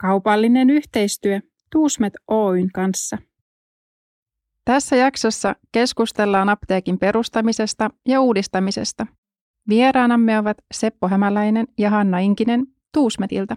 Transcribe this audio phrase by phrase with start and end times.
[0.00, 1.40] Kaupallinen yhteistyö
[1.72, 3.18] Tuusmet Oyn kanssa.
[4.64, 9.06] Tässä jaksossa keskustellaan apteekin perustamisesta ja uudistamisesta.
[9.68, 13.56] Vieraanamme ovat Seppo Hämäläinen ja Hanna Inkinen Tuusmetilta.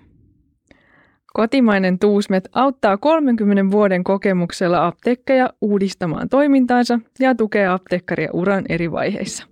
[1.33, 9.47] Kotimainen Tuusmet auttaa 30 vuoden kokemuksella apteekkeja uudistamaan toimintaansa ja tukee apteekkaria uran eri vaiheissa.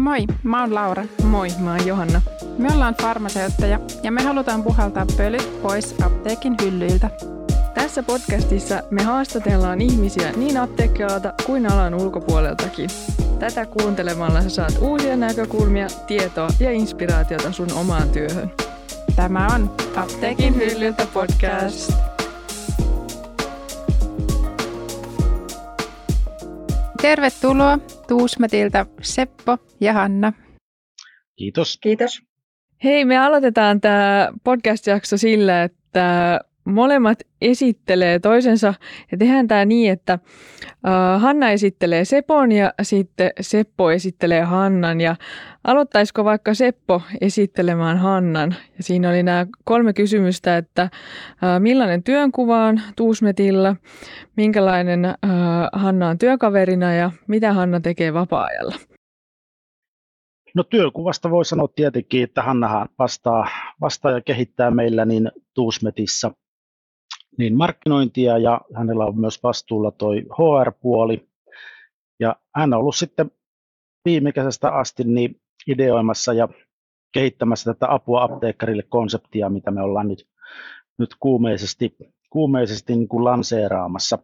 [0.00, 1.04] Moi, mä oon Laura.
[1.22, 2.22] Moi, mä oon Johanna.
[2.58, 7.10] Me ollaan farmaseutteja ja me halutaan puhaltaa pölyt pois apteekin hyllyiltä.
[7.74, 12.90] Tässä podcastissa me haastatellaan ihmisiä niin apteekkialalta kuin alan ulkopuoleltakin.
[13.38, 18.50] Tätä kuuntelemalla sä saat uusia näkökulmia, tietoa ja inspiraatiota sun omaan työhön.
[19.16, 21.92] Tämä on Apteekin hyllyltä podcast.
[27.02, 27.78] Tervetuloa
[28.08, 30.32] Tuusmetiltä Seppo ja Hanna.
[31.36, 31.78] Kiitos.
[31.82, 32.22] Kiitos.
[32.84, 38.74] Hei, me aloitetaan tämä podcast-jakso sillä, että molemmat esittelee toisensa.
[39.12, 40.18] Ja tehdään tämä niin, että
[40.62, 45.00] uh, Hanna esittelee Sepon ja sitten Seppo esittelee Hannan.
[45.00, 45.16] Ja
[45.64, 48.54] aloittaisiko vaikka Seppo esittelemään Hannan?
[48.76, 50.90] Ja siinä oli nämä kolme kysymystä, että
[51.32, 53.76] uh, millainen työnkuva on Tuusmetilla,
[54.36, 58.76] minkälainen uh, Hanna on työkaverina ja mitä Hanna tekee vapaa-ajalla.
[60.54, 63.48] No työkuvasta voi sanoa tietenkin, että Hannahan vastaa,
[63.80, 66.30] vastaa ja kehittää meillä niin Tuusmetissa
[67.40, 71.28] niin markkinointia ja hänellä on myös vastuulla toi HR-puoli.
[72.20, 73.30] Ja hän on ollut sitten
[74.04, 76.48] viime kesästä asti niin ideoimassa ja
[77.12, 80.28] kehittämässä tätä apua apteekkarille konseptia, mitä me ollaan nyt,
[80.98, 81.96] nyt kuumeisesti,
[82.30, 84.18] kuumeisesti niin kuin lanseeraamassa.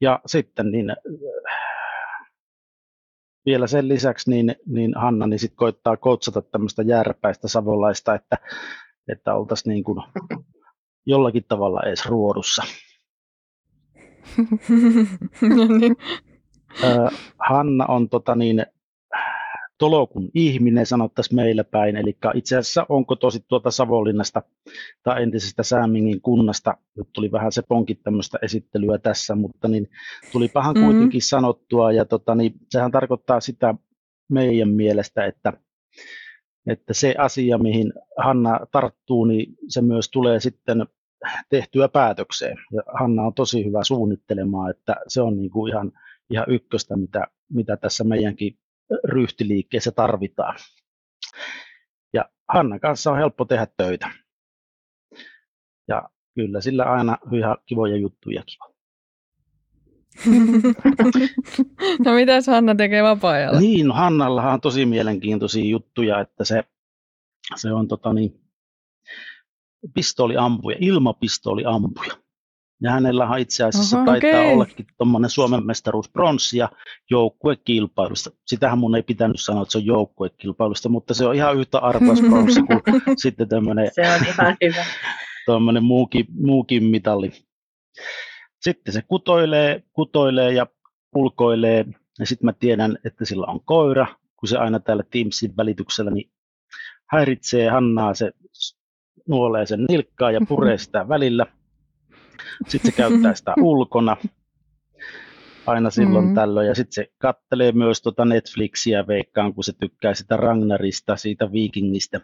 [0.00, 0.96] Ja sitten niin,
[3.46, 8.38] vielä sen lisäksi niin, niin Hanna niin sit koittaa koutsata tämmöistä järpäistä savolaista, että,
[9.08, 10.02] että oltaisiin niin kuin
[11.06, 12.62] jollakin tavalla edes ruodussa.
[15.56, 15.96] no niin.
[17.48, 18.66] Hanna on tota niin,
[19.78, 21.96] tolokun ihminen, sanottaisiin meillä päin.
[21.96, 24.42] Eli itse asiassa onko tosi tuota Savonlinnasta
[25.02, 29.88] tai entisestä Säämingin kunnasta, nyt tuli vähän se ponkin tämmöistä esittelyä tässä, mutta niin
[30.32, 30.90] tulipahan mm-hmm.
[30.90, 33.74] kuitenkin sanottua, ja tota, niin, sehän tarkoittaa sitä
[34.28, 35.52] meidän mielestä, että
[36.66, 40.86] että se asia, mihin Hanna tarttuu, niin se myös tulee sitten
[41.48, 42.56] tehtyä päätökseen.
[42.72, 45.92] Ja Hanna on tosi hyvä suunnittelemaan, että se on niin kuin ihan,
[46.30, 48.58] ihan ykköstä, mitä, mitä tässä meidänkin
[49.04, 50.58] ryhtiliikkeessä tarvitaan.
[52.12, 54.10] Ja Hanna kanssa on helppo tehdä töitä.
[55.88, 58.76] Ja kyllä sillä aina ihan kivoja juttujakin on.
[62.04, 63.60] no mitä Hanna tekee vapaa-ajalla?
[63.60, 66.64] Niin, no Hannallahan on tosi mielenkiintoisia juttuja, että se,
[67.56, 68.40] se on tota niin,
[69.94, 72.12] pistooliampuja, ilmapistooliampuja.
[72.82, 74.52] Ja hänellä itse asiassa Oho, taitaa okay.
[74.52, 76.68] ollakin tuommoinen Suomen mestaruus pronssia
[77.10, 78.30] joukkuekilpailusta.
[78.46, 82.20] Sitähän mun ei pitänyt sanoa, että se on joukkuekilpailusta, mutta se on ihan yhtä arvokas
[82.30, 82.82] pronssi kuin
[83.16, 84.84] sitten tämmöinen se on ihan hyvä.
[85.80, 87.32] muukin, muukin mitalli.
[88.60, 90.66] Sitten se kutoilee, kutoilee ja
[91.14, 91.84] ulkoilee.
[92.18, 96.30] Ja sitten mä tiedän, että sillä on koira, kun se aina täällä Teamsin välityksellä niin
[97.10, 98.32] häiritsee Hannaa, se
[99.28, 101.46] nuolee sen nilkkaa ja puree sitä välillä.
[102.68, 104.16] Sitten se käyttää sitä ulkona
[105.66, 106.34] aina silloin mm.
[106.34, 106.68] tällöin.
[106.68, 112.20] Ja sitten se kattelee myös tuota Netflixiä veikkaan, kun se tykkää sitä Ragnarista, siitä viikingistä.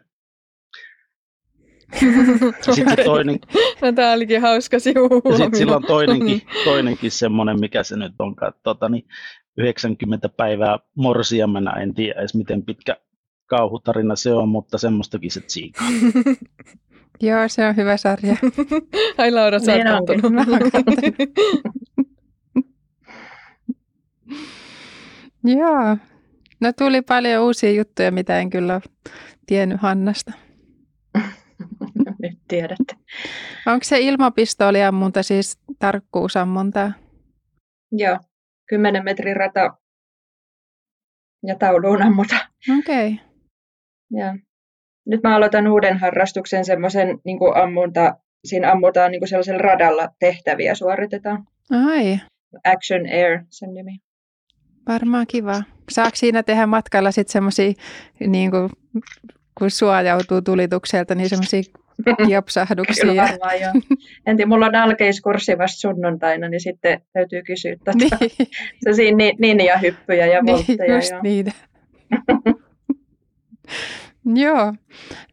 [2.75, 3.39] sitten toinen...
[3.83, 5.09] No tämä olikin hauska sivu.
[5.37, 6.65] Sitten sillä on toinenkin, niin.
[6.65, 9.05] toinenkin semmoinen, mikä se nyt on, tuota, niin
[9.59, 12.97] 90 päivää morsiamena, en tiedä edes miten pitkä
[13.57, 15.87] kauhutarina se on, mutta semmoistakin se tsiikaa.
[17.23, 18.37] Joo, se on hyvä sarja.
[19.19, 19.87] Ai Laura, sä niin
[25.59, 25.97] Joo.
[26.61, 28.81] No tuli paljon uusia juttuja, mitä en kyllä
[29.47, 30.33] tiennyt Hannasta.
[32.19, 32.97] Nyt tiedätte.
[33.67, 36.93] Onko se ilmapistooliammunta siis tarkkuusammuntaa?
[37.93, 38.19] Joo,
[38.69, 39.77] 10 metrin rata
[41.47, 42.37] ja tauluun ammuta.
[42.79, 43.13] Okei.
[43.13, 43.32] Okay.
[44.13, 44.35] Joo
[45.07, 51.45] nyt mä aloitan uuden harrastuksen, semmoisen niin ammunta, siinä ammutaan niin sellaisella radalla tehtäviä suoritetaan.
[51.87, 52.21] Ai.
[52.65, 53.99] Action Air, sen nimi.
[54.89, 55.63] Varmaan kiva.
[55.91, 57.73] Saako siinä tehdä matkalla sitten semmoisia,
[58.27, 58.71] niin kuin,
[59.59, 61.63] kun suojautuu tulitukselta, niin semmoisia
[62.27, 63.05] kiopsahduksia?
[63.05, 63.73] Kyllä varmaan, joo.
[64.27, 68.49] En tiedä, mulla on alkeiskurssi vasta sunnuntaina, niin sitten täytyy kysyä tuota, niin.
[68.97, 70.79] siinä ninja-hyppyjä ja voltteja.
[70.79, 71.53] Niin, just niitä.
[74.45, 74.75] Joo.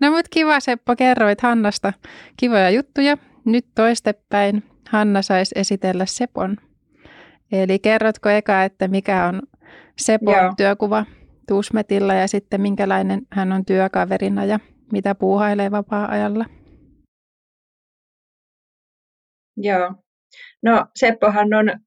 [0.02, 1.94] No mut kiva Seppo, kerroit Hannasta
[2.38, 3.18] kivoja juttuja.
[3.46, 6.58] Nyt toistepäin Hanna saisi esitellä Sepon.
[7.52, 9.42] Eli kerrotko eka, että mikä on
[9.98, 10.54] Sepon Joo.
[10.58, 11.06] työkuva
[11.48, 14.60] Tuusmetilla ja sitten minkälainen hän on työkaverina ja
[14.92, 16.46] mitä puuhailee vapaa-ajalla?
[19.58, 19.96] Joo.
[20.64, 21.80] No Seppohan on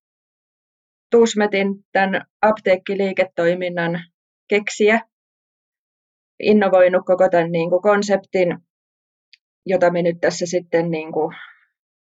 [1.10, 4.04] Tuusmetin tämän apteekkiliiketoiminnan
[4.48, 5.00] keksiä,
[6.42, 8.58] innovoinut koko tämän niin kuin konseptin,
[9.66, 11.36] jota me nyt tässä sitten niin kuin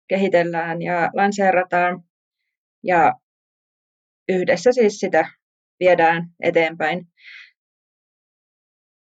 [0.07, 2.03] kehitellään ja lanseerataan.
[2.83, 3.13] Ja
[4.29, 5.29] yhdessä siis sitä
[5.79, 7.07] viedään eteenpäin.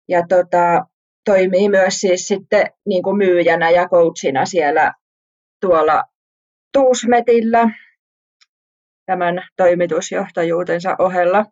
[0.09, 0.85] Ja tota,
[1.25, 4.93] toimii myös siis sitten niin kuin myyjänä ja coachina siellä
[5.61, 6.03] tuolla
[6.73, 7.69] Tuusmetillä
[9.05, 11.45] tämän toimitusjohtajuutensa ohella.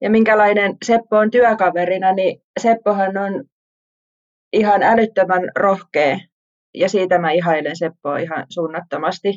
[0.00, 3.44] Ja minkälainen Seppo on työkaverina, niin Seppohan on
[4.52, 6.18] ihan älyttömän rohkea
[6.74, 9.28] ja siitä mä ihailen Seppoa ihan suunnattomasti.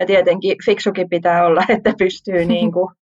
[0.00, 2.94] Ja tietenkin fiksukin pitää olla, että pystyy niin kuin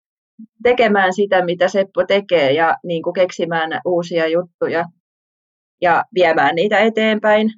[0.63, 4.85] tekemään sitä, mitä Seppo tekee ja niin kuin keksimään uusia juttuja
[5.81, 7.49] ja viemään niitä eteenpäin.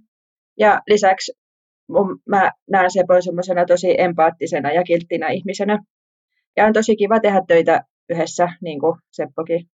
[0.60, 1.34] Ja lisäksi
[1.90, 5.80] mun, mä näen Sepon semmoisena tosi empaattisena ja kilttinä ihmisenä.
[6.58, 9.70] Ja on tosi kiva tehdä töitä yhdessä, niin kuin Seppokin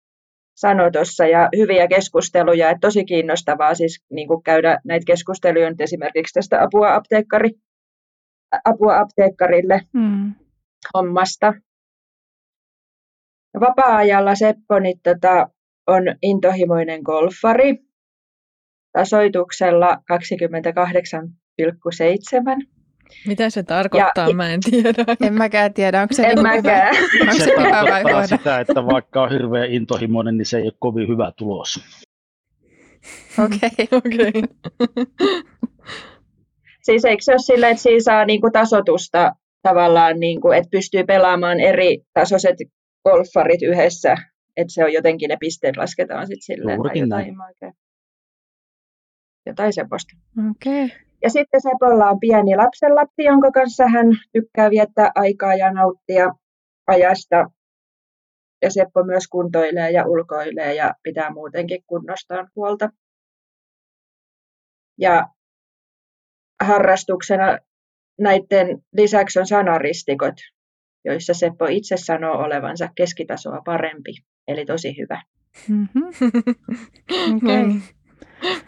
[0.57, 5.81] sanoi tuossa, ja hyviä keskusteluja, että tosi kiinnostavaa siis niin kuin käydä näitä keskusteluja nyt
[5.81, 7.51] esimerkiksi tästä apua, apteekkari,
[8.65, 10.35] apua apteekkarille mm.
[10.95, 11.55] hommasta.
[13.61, 15.49] Vapaa-ajalla Seppo niin, tota,
[15.87, 17.79] on intohimoinen golfari
[18.93, 22.78] tasoituksella 28,7
[23.27, 25.05] mitä se tarkoittaa, ja, mä en tiedä.
[25.27, 26.97] En mäkään tiedä, onko se en niin mäkään.
[27.21, 31.09] Onko se, se tarkoittaa sitä, että vaikka on hirveän intohimoinen, niin se ei ole kovin
[31.09, 31.81] hyvä tulos.
[33.45, 33.89] Okei.
[33.93, 33.99] Okay.
[33.99, 34.43] okay.
[36.83, 39.33] siis eikö se ole silleen, että siinä saa niinku tasotusta
[39.63, 42.57] tavallaan, niinku, että pystyy pelaamaan eri tasoiset
[43.05, 44.17] golfarit yhdessä,
[44.57, 46.77] että se on jotenkin ne pisteet lasketaan sitten silleen.
[46.77, 47.75] Juurikin tai jotain, näin.
[49.47, 50.17] Jotain semmoista.
[50.51, 50.85] Okei.
[50.85, 51.08] Okay.
[51.23, 56.35] Ja sitten Sepolla on pieni lapsenlapsi, jonka kanssa hän tykkää viettää aikaa ja nauttia
[56.87, 57.51] ajasta.
[58.63, 62.91] Ja Seppo myös kuntoilee ja ulkoilee ja pitää muutenkin kunnostaan huolta.
[64.99, 65.29] Ja
[66.63, 67.59] harrastuksena
[68.19, 70.35] näiden lisäksi on sanaristikot,
[71.05, 74.13] joissa Seppo itse sanoo olevansa keskitasoa parempi,
[74.49, 75.23] eli tosi hyvä.
[75.69, 76.11] Mm-hmm.
[77.37, 77.81] Okay.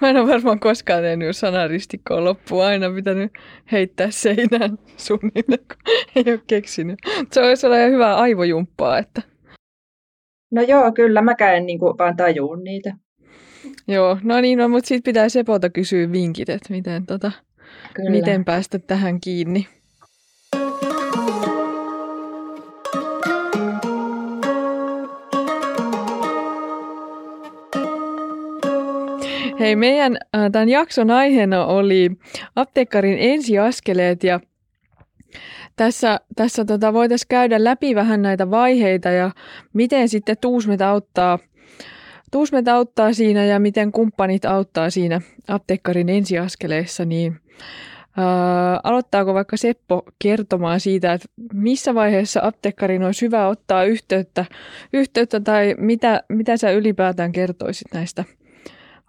[0.01, 2.65] Mä en ole varmaan koskaan tehnyt sanaristikkoa loppuun.
[2.65, 3.33] Aina pitänyt
[3.73, 6.99] heittää seinään suunnilleen, kun ei ole keksinyt.
[7.33, 8.99] Se olisi olla hyvää aivojumppaa.
[8.99, 9.23] Että...
[10.51, 11.23] No joo, kyllä.
[11.23, 12.97] Mä käyn niin kuin vaan tajuun niitä.
[13.89, 17.33] Joo, no niin, no, mutta sitten pitää Sepolta kysyä vinkit, että miten, tota,
[18.11, 19.67] miten päästä tähän kiinni.
[29.61, 32.11] Hei, meidän äh, tämän jakson aiheena oli
[32.57, 34.41] apteekkarin ensiaskeleet ja
[35.77, 39.31] tässä, tässä tota, voitaisiin käydä läpi vähän näitä vaiheita ja
[39.73, 41.39] miten sitten Tuusmet auttaa,
[42.31, 47.37] Tuusmet auttaa siinä ja miten kumppanit auttaa siinä apteekkarin ensiaskeleessa, niin
[48.17, 54.45] Ää, aloittaako vaikka Seppo kertomaan siitä, että missä vaiheessa apteekkarin olisi hyvä ottaa yhteyttä,
[54.93, 58.25] yhteyttä tai mitä, mitä sä ylipäätään kertoisit näistä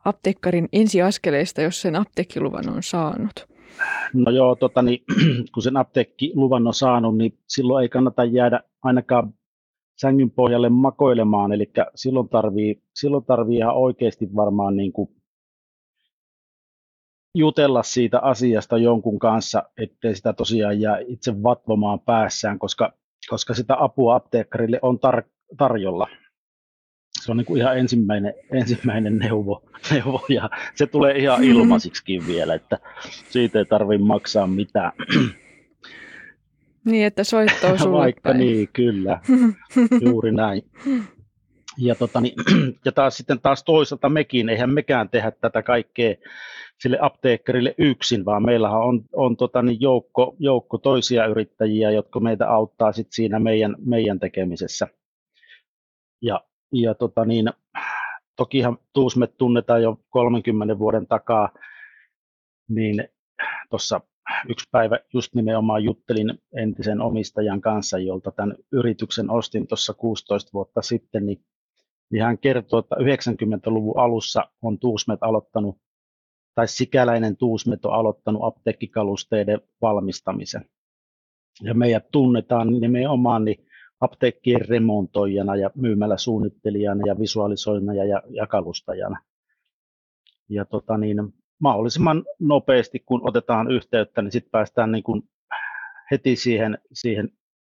[0.05, 3.47] apteekkarin ensiaskeleista, jos sen apteekkiluvan on saanut?
[4.13, 5.03] No joo, tota, niin,
[5.53, 9.33] kun sen apteekkiluvan on saanut, niin silloin ei kannata jäädä ainakaan
[10.01, 15.09] sängyn pohjalle makoilemaan, eli silloin tarvii, silloin tarvii ihan oikeasti varmaan niin kuin
[17.35, 22.93] jutella siitä asiasta jonkun kanssa, ettei sitä tosiaan jää itse vatvomaan päässään, koska,
[23.29, 26.07] koska sitä apua apteekkarille on tar- tarjolla
[27.21, 32.53] se on niin kuin ihan ensimmäinen, ensimmäinen neuvo, neuvo, ja se tulee ihan ilmaisiksikin vielä,
[32.53, 32.79] että
[33.29, 34.91] siitä ei tarvitse maksaa mitään.
[36.85, 38.37] Niin, että soittaa sulle Vaikka päin.
[38.37, 39.19] niin, kyllä,
[40.05, 40.61] juuri näin.
[41.77, 42.33] Ja, tota, niin,
[42.85, 46.15] ja taas sitten taas toisaalta mekin, eihän mekään tehdä tätä kaikkea
[46.79, 52.49] sille apteekkarille yksin, vaan meillähän on, on tota, niin joukko, joukko toisia yrittäjiä, jotka meitä
[52.49, 54.87] auttaa sit siinä meidän, meidän tekemisessä.
[56.21, 57.49] Ja ja tota niin,
[58.35, 61.49] tokihan Tuusmet tunnetaan jo 30 vuoden takaa,
[62.69, 63.07] niin
[63.69, 64.01] tuossa
[64.49, 70.81] yksi päivä just nimenomaan juttelin entisen omistajan kanssa, jolta tämän yrityksen ostin tuossa 16 vuotta
[70.81, 71.41] sitten, niin,
[72.11, 75.77] niin hän kertoo, että 90-luvun alussa on Tuusmet aloittanut,
[76.55, 80.65] tai sikäläinen Tuusmet on aloittanut apteekkikalusteiden valmistamisen.
[81.61, 83.65] Ja meidät tunnetaan nimenomaan niin
[84.01, 89.19] apteekkien remontoijana ja myymällä suunnittelijana ja visualisoijana ja jakalustajana.
[90.49, 91.17] Ja tota niin,
[91.59, 95.23] mahdollisimman nopeasti, kun otetaan yhteyttä, niin sitten päästään niin kuin
[96.11, 97.29] heti siihen, siihen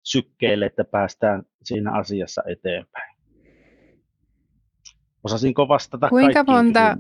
[0.04, 3.16] sykkeelle, että päästään siinä asiassa eteenpäin.
[5.24, 6.98] Osasinko vastata Kuinka monta...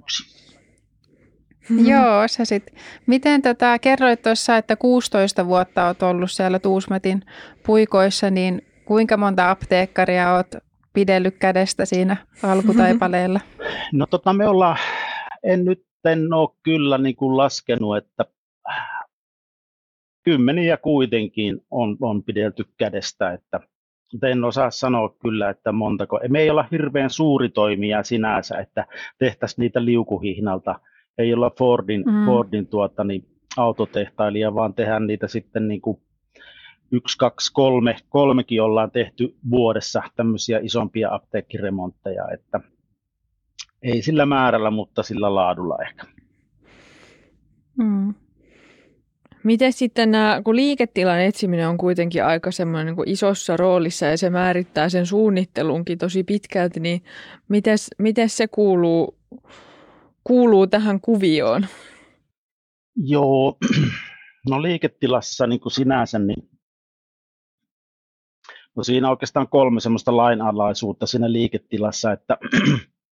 [1.85, 2.73] Joo, osasit.
[3.07, 7.21] Miten tota, kerroit tuossa, että 16 vuotta olet ollut siellä Tuusmetin
[7.65, 10.57] puikoissa, niin kuinka monta apteekkaria olet
[10.93, 13.39] pidellyt kädestä siinä alkutaipaleella?
[13.93, 14.77] No tota, me ollaan,
[15.43, 18.25] en nyt en ole kyllä niin kuin laskenut, että
[20.23, 23.59] kymmeniä kuitenkin on, on pidelty kädestä, että
[24.23, 26.19] en osaa sanoa kyllä, että montako.
[26.29, 28.85] Me ei olla hirveän suuri toimija sinänsä, että
[29.17, 30.79] tehtäisiin niitä liukuhihnalta.
[31.17, 32.25] Ei olla Fordin, mm.
[32.25, 33.25] Fordin tuota, niin,
[33.57, 36.01] autotehtailija, vaan tehdään niitä sitten niin kuin
[36.91, 42.59] yksi, kaksi, kolme, kolmekin ollaan tehty vuodessa tämmöisiä isompia apteekkiremontteja, että
[43.81, 46.05] ei sillä määrällä, mutta sillä laadulla ehkä.
[47.77, 48.13] Mm.
[49.43, 54.29] Miten sitten nämä, kun liiketilan etsiminen on kuitenkin aika semmoinen niin isossa roolissa ja se
[54.29, 57.03] määrittää sen suunnittelunkin tosi pitkälti, niin
[57.97, 59.17] miten se kuuluu,
[60.23, 61.65] kuuluu tähän kuvioon?
[62.95, 63.57] Joo,
[64.49, 66.49] no liiketilassa niin kuin sinänsä, niin
[68.75, 72.37] no siinä on oikeastaan kolme semmoista lainalaisuutta siinä liiketilassa, että,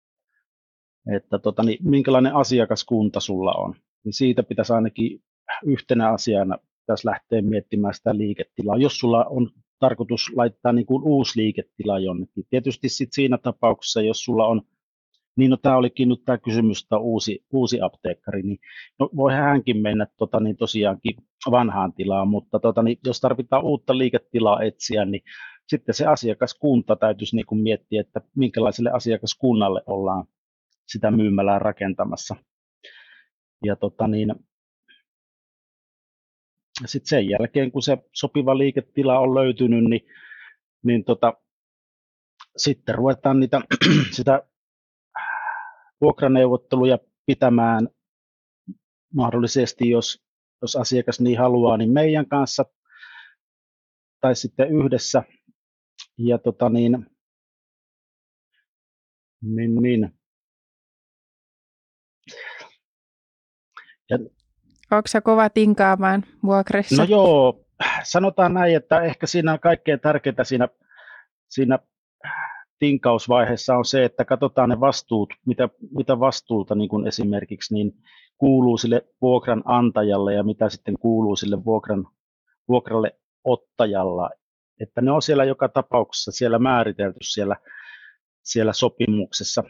[1.17, 3.75] että tota, niin, minkälainen asiakaskunta sulla on.
[4.05, 5.23] Niin siitä pitäisi ainakin
[5.65, 8.77] yhtenä asiana tässä lähtee miettimään sitä liiketilaa.
[8.77, 14.25] Jos sulla on tarkoitus laittaa niin kuin uusi liiketila jonnekin, tietysti sit siinä tapauksessa, jos
[14.25, 14.63] sulla on,
[15.37, 18.59] niin no tämä olikin nyt tämä kysymys, että uusi, uusi apteekkari, niin
[18.99, 21.17] no voi hänkin mennä tota, niin tosiaankin
[21.51, 25.23] vanhaan tilaan, mutta tota, niin jos tarvitaan uutta liiketilaa etsiä, niin
[25.69, 30.25] sitten se asiakaskunta täytyisi niin kuin miettiä, että minkälaiselle asiakaskunnalle ollaan
[30.87, 32.37] sitä myymälää rakentamassa.
[33.65, 34.35] Ja tota niin,
[36.87, 40.07] sitten sen jälkeen, kun se sopiva liiketila on löytynyt, niin,
[40.83, 41.35] niin tota,
[42.57, 43.61] sitten ruvetaan niitä,
[44.17, 44.43] sitä
[46.01, 47.89] vuokraneuvotteluja pitämään
[49.15, 50.25] mahdollisesti, jos,
[50.63, 52.65] jos asiakas niin haluaa, niin meidän kanssa
[54.21, 55.23] tai sitten yhdessä.
[56.19, 57.07] Ja tota niin,
[59.43, 60.13] niin, niin.
[64.11, 64.19] Ja
[64.91, 67.03] Onko se kova tinkaamaan vuokrassa?
[67.03, 67.65] No joo,
[68.03, 70.69] sanotaan näin, että ehkä siinä on kaikkein tärkeintä siinä,
[71.49, 71.79] siinä
[72.79, 77.93] tinkausvaiheessa on se, että katsotaan ne vastuut, mitä, mitä vastuuta niin kuin esimerkiksi niin
[78.39, 82.07] kuuluu sille vuokran antajalle ja mitä sitten kuuluu sille vuokran,
[82.69, 84.31] vuokralle ottajalla.
[84.81, 87.57] Että ne on siellä joka tapauksessa siellä määritelty siellä,
[88.43, 89.65] siellä sopimuksessa.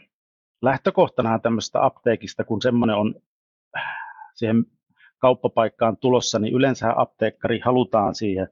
[0.61, 3.15] Lähtökohtana tämmöistä apteekista, kun semmoinen on
[4.35, 4.65] siihen
[5.17, 8.47] kauppapaikkaan tulossa, niin yleensä apteekkari halutaan siihen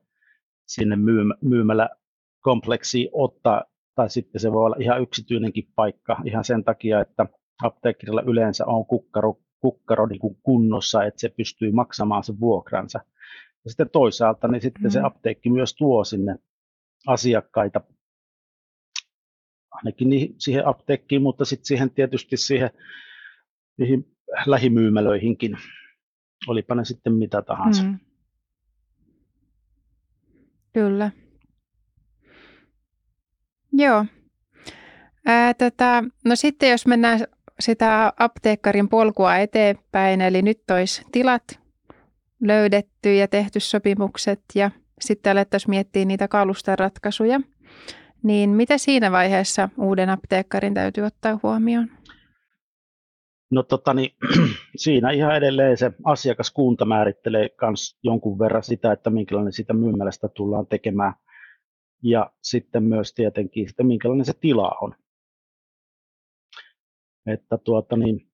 [0.67, 0.95] sinne
[1.41, 1.89] myymälä
[2.41, 3.63] kompleksiin ottaa,
[3.95, 7.25] tai sitten se voi olla ihan yksityinenkin paikka ihan sen takia, että
[7.63, 12.99] apteekkarilla yleensä on kukkaro, kukkaro niin kuin kunnossa, että se pystyy maksamaan sen vuokransa.
[13.67, 14.89] Ja sitten toisaalta niin sitten mm.
[14.89, 16.35] se apteekki myös tuo sinne
[17.07, 17.81] asiakkaita
[19.71, 22.69] ainakin niihin, siihen apteekkiin, mutta sitten siihen tietysti siihen
[23.77, 25.57] niihin lähimyymälöihinkin
[26.47, 27.83] olipa ne sitten mitä tahansa.
[27.83, 27.99] Mm.
[30.73, 31.11] Kyllä.
[33.73, 34.05] Joo.
[35.25, 37.19] Ää, tota, no sitten jos mennään
[37.59, 41.66] sitä apteekkarin polkua eteenpäin, eli nyt olisi tilat
[42.41, 47.39] löydetty ja tehty sopimukset ja sitten alettaisiin miettiä niitä kalusteratkaisuja,
[48.23, 51.89] niin mitä siinä vaiheessa uuden apteekkarin täytyy ottaa huomioon?
[53.51, 54.15] No tota, niin,
[54.75, 60.67] siinä ihan edelleen se asiakaskunta määrittelee myös jonkun verran sitä, että minkälainen sitä myymälästä tullaan
[60.67, 61.13] tekemään.
[62.03, 64.95] Ja sitten myös tietenkin, että minkälainen se tila on.
[67.25, 68.31] Että tuota, niin,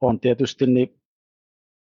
[0.00, 0.99] on tietysti niin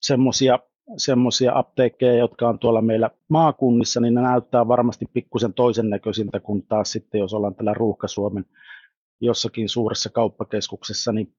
[0.03, 0.59] semmoisia
[0.97, 6.67] semmoisia apteekkeja, jotka on tuolla meillä maakunnissa, niin ne näyttää varmasti pikkusen toisen näköisiltä kuin
[6.67, 8.45] taas sitten, jos ollaan tällä Ruuhka-Suomen
[9.21, 11.35] jossakin suuressa kauppakeskuksessa, niin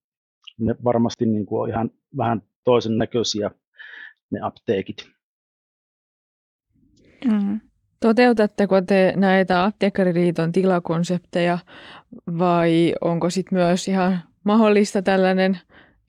[0.60, 3.52] ne varmasti niin kuin on ihan vähän toisen näköisiä
[4.32, 5.08] ne apteekit.
[7.26, 7.60] Mm.
[8.00, 11.60] Toteutatteko te näitä apteekkariliiton tilakonsepteja
[12.40, 15.60] vai onko sitten myös ihan mahdollista tällainen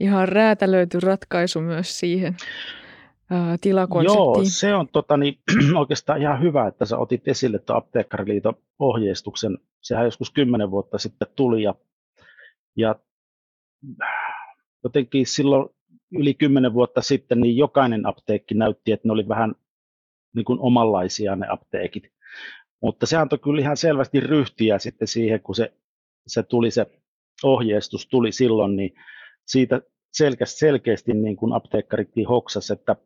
[0.00, 2.36] ihan räätälöity ratkaisu myös siihen
[3.30, 4.18] ää, tilakonseptiin?
[4.18, 5.38] Joo, se on tota, niin,
[5.80, 9.58] oikeastaan ihan hyvä, että sä otit esille tuon apteekkariliiton ohjeistuksen.
[9.80, 11.74] Sehän joskus kymmenen vuotta sitten tuli ja,
[12.76, 12.94] ja
[14.84, 15.68] jotenkin silloin
[16.12, 19.54] yli kymmenen vuotta sitten niin jokainen apteekki näytti, että ne oli vähän
[20.34, 22.04] niin kuin omanlaisia ne apteekit.
[22.82, 25.72] Mutta se antoi kyllä ihan selvästi ryhtiä sitten siihen, kun se,
[26.26, 26.86] se tuli se
[27.42, 28.94] ohjeistus tuli silloin, niin
[29.46, 29.80] siitä
[30.12, 32.96] selkeästi, selkeästi niin kuin apteekkaritkin hoksas, että,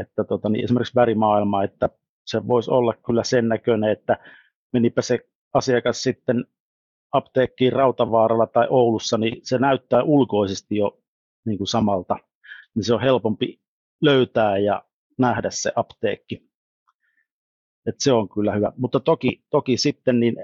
[0.00, 1.88] että tota, niin esimerkiksi värimaailma, että
[2.26, 4.18] se voisi olla kyllä sen näköinen, että
[4.72, 5.18] menipä se
[5.54, 6.44] asiakas sitten
[7.12, 10.98] apteekkiin Rautavaaralla tai Oulussa, niin se näyttää ulkoisesti jo
[11.44, 12.16] niin kuin samalta,
[12.74, 13.60] niin se on helpompi
[14.00, 14.84] löytää ja
[15.18, 16.52] nähdä se apteekki.
[17.86, 18.72] Et se on kyllä hyvä.
[18.76, 20.36] Mutta toki, toki sitten niin,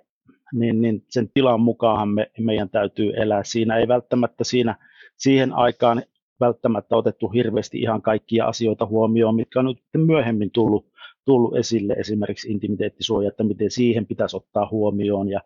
[0.53, 3.45] niin, niin sen tilan mukaan me, meidän täytyy elää.
[3.45, 4.88] Siinä ei välttämättä siinä,
[5.19, 6.03] siihen aikaan
[6.41, 10.87] välttämättä otettu hirveästi ihan kaikkia asioita huomioon, mitkä on nyt myöhemmin tullut,
[11.25, 15.41] tullut esille, esimerkiksi intimiteettisuoja, että miten siihen pitäisi ottaa huomioon ja,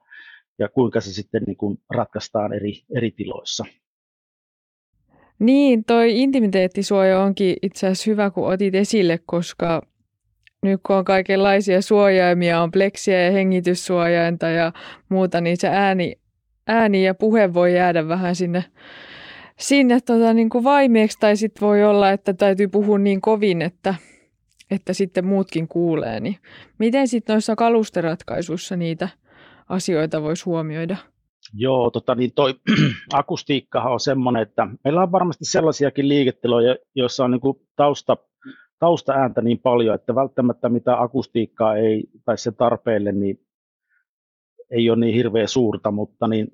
[0.59, 3.65] ja kuinka se sitten niin kuin ratkaistaan eri, eri tiloissa.
[5.39, 9.83] Niin, toi intimiteettisuoja onkin itse asiassa hyvä, kun otit esille, koska
[10.63, 14.73] nyt kun on kaikenlaisia suojaimia, on pleksiä ja hengityssuojainta ja
[15.09, 16.17] muuta, niin se ääni,
[16.67, 18.65] ääni ja puhe voi jäädä vähän sinne,
[19.63, 23.95] sinne tota, niin kuin vaimeeksi, tai sitten voi olla, että täytyy puhua niin kovin, että,
[24.71, 26.21] että sitten muutkin kuulee.
[26.21, 26.37] Niin
[26.79, 29.09] miten sitten noissa kalusteratkaisuissa niitä
[29.69, 30.97] asioita voisi huomioida?
[31.55, 32.55] Joo, tota, niin toi
[33.13, 38.17] akustiikkahan on semmoinen, että meillä on varmasti sellaisiakin liiketiloja, joissa on niin kuin tausta
[38.79, 43.41] taustaääntä niin paljon, että välttämättä mitä akustiikkaa ei, tai se tarpeelle, niin
[44.71, 46.49] ei ole niin hirveän suurta, mutta, niin,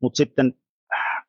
[0.00, 0.54] mutta sitten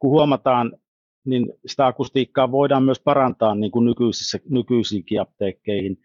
[0.03, 0.77] kun huomataan,
[1.25, 5.97] niin sitä akustiikkaa voidaan myös parantaa niin kuin nykyisissä, nykyisiinkin apteekkeihin,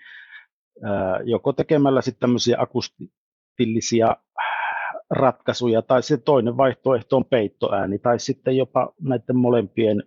[1.24, 4.16] joko tekemällä sitten tämmöisiä akustillisia
[5.11, 10.02] ratkaisuja, tai se toinen vaihtoehto on peittoääni, tai sitten jopa näiden molempien,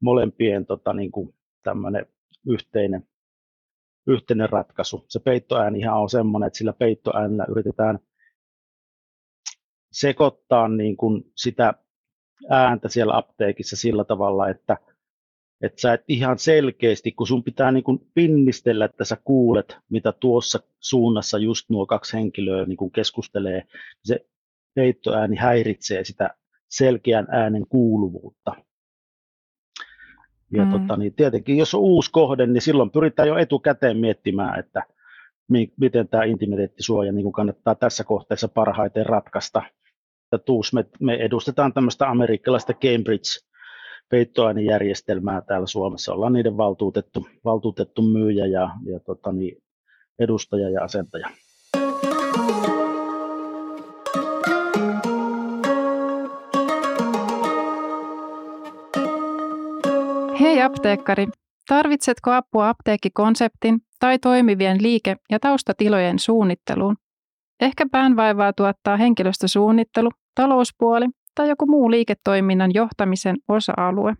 [0.00, 2.06] molempien tota, niin kuin tämmöinen
[2.48, 3.08] yhteinen,
[4.06, 5.04] yhteinen ratkaisu.
[5.08, 7.98] Se peittoäänihän on semmoinen, että sillä peittoäänellä yritetään
[9.92, 11.74] sekoittaa niin kuin sitä
[12.50, 14.76] ääntä siellä apteekissa sillä tavalla, että,
[15.62, 20.12] että sä et ihan selkeästi, kun sun pitää niin kuin pinnistellä, että sä kuulet, mitä
[20.12, 23.68] tuossa suunnassa just nuo kaksi henkilöä niin kuin keskustelee, niin
[24.04, 24.26] se
[24.74, 26.30] peittoääni häiritsee sitä
[26.68, 28.52] selkeän äänen kuuluvuutta.
[30.52, 30.70] Ja mm.
[30.70, 34.82] tota, niin tietenkin, jos on uusi kohde, niin silloin pyritään jo etukäteen miettimään, että
[35.48, 39.62] mi- miten tämä intimiteettisuoja niin kannattaa tässä kohteessa parhaiten ratkaista.
[40.36, 43.40] Ja tuus, me, me edustetaan tämmöistä amerikkalaista Cambridge
[44.10, 46.14] peittoainejärjestelmää täällä Suomessa.
[46.14, 49.62] Ollaan niiden valtuutettu, valtuutettu myyjä ja, ja tota, niin,
[50.18, 51.28] edustaja ja asentaja.
[60.40, 61.26] Hei apteekkari,
[61.68, 66.96] tarvitsetko apua apteekkikonseptin tai toimivien liike- ja taustatilojen suunnitteluun?
[67.60, 74.14] Ehkä päänvaivaa tuottaa henkilöstösuunnittelu, talouspuoli tai joku muu liiketoiminnan johtamisen osa-alue.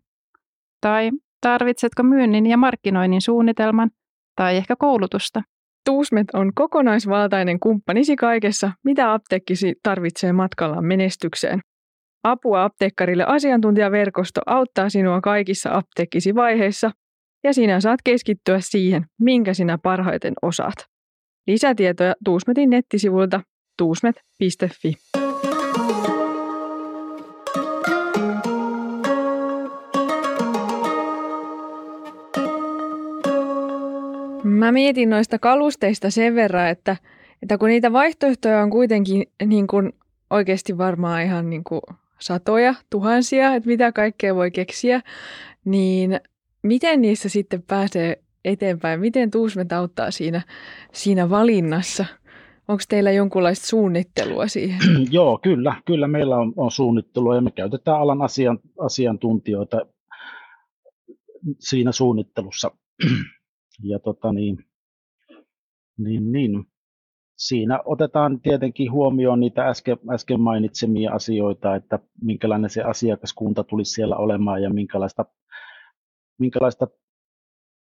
[0.81, 3.91] Tai tarvitsetko myynnin ja markkinoinnin suunnitelman
[4.37, 5.43] tai ehkä koulutusta?
[5.85, 11.61] Tuusmet on kokonaisvaltainen kumppanisi kaikessa, mitä apteekkisi tarvitsee matkallaan menestykseen.
[12.25, 16.91] Apua apteekkarille asiantuntijaverkosto auttaa sinua kaikissa apteekkisi vaiheissa
[17.45, 20.96] ja sinä saat keskittyä siihen, minkä sinä parhaiten osaat.
[21.47, 23.41] Lisätietoja Tuusmetin nettisivuilta
[23.79, 24.95] tuusmet.fi.
[34.45, 36.97] Mä mietin noista kalusteista sen verran, että,
[37.43, 39.93] että kun niitä vaihtoehtoja on kuitenkin niin kuin
[40.31, 41.81] oikeasti varmaan ihan niin kuin
[42.19, 45.01] satoja, tuhansia, että mitä kaikkea voi keksiä,
[45.65, 46.21] niin
[46.63, 49.01] miten niissä sitten pääsee eteenpäin?
[49.01, 50.43] Miten Tuusmet auttaa siinä,
[50.93, 52.05] siinä valinnassa?
[52.69, 54.79] Onko teillä jonkunlaista suunnittelua siihen?
[55.11, 55.77] Joo, kyllä.
[55.85, 59.87] Kyllä meillä on, on suunnittelua ja me käytetään alan asian, asiantuntijoita
[61.59, 62.71] siinä suunnittelussa.
[63.83, 64.59] Ja tota niin,
[65.99, 66.65] niin, niin
[67.37, 74.17] siinä otetaan tietenkin huomioon niitä äsken, äsken mainitsemia asioita, että minkälainen se asiakaskunta tulisi siellä
[74.17, 75.25] olemaan ja minkälaista,
[76.39, 76.87] minkälaista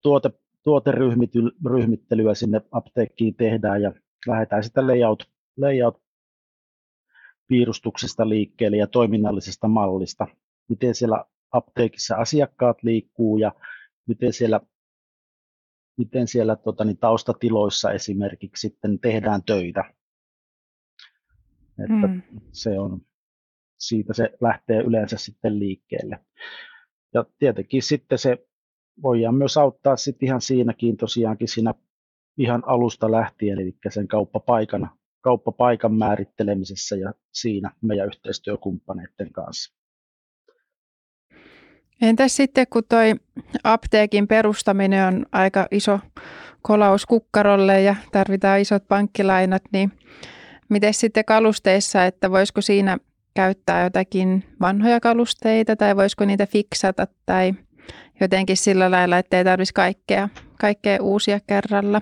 [0.01, 0.31] tuote,
[0.63, 3.93] tuoteryhmittelyä sinne apteekkiin tehdään ja
[4.27, 6.01] lähdetään sitä layout, layout
[7.47, 10.27] piirustuksesta liikkeelle ja toiminnallisesta mallista,
[10.69, 13.51] miten siellä apteekissa asiakkaat liikkuu ja
[14.07, 14.61] miten siellä,
[15.97, 19.93] miten siellä tota, niin taustatiloissa esimerkiksi sitten tehdään töitä.
[21.83, 22.21] Että mm.
[22.51, 23.01] se on,
[23.77, 26.19] siitä se lähtee yleensä sitten liikkeelle.
[27.13, 28.48] Ja tietenkin sitten se
[29.03, 31.73] voidaan myös auttaa sitten ihan siinäkin tosiaankin siinä
[32.37, 34.89] ihan alusta lähtien, eli sen kauppapaikan,
[35.21, 39.79] kauppapaikan määrittelemisessä ja siinä meidän yhteistyökumppaneiden kanssa.
[42.01, 43.15] Entäs sitten, kun toi
[43.63, 45.99] apteekin perustaminen on aika iso
[46.61, 49.91] kolaus kukkarolle ja tarvitaan isot pankkilainat, niin
[50.69, 52.97] miten sitten kalusteissa, että voisiko siinä
[53.33, 57.53] käyttää jotakin vanhoja kalusteita tai voisiko niitä fiksata tai
[58.21, 62.01] jotenkin sillä lailla, että ei tarvitsisi kaikkea, kaikkea uusia kerralla.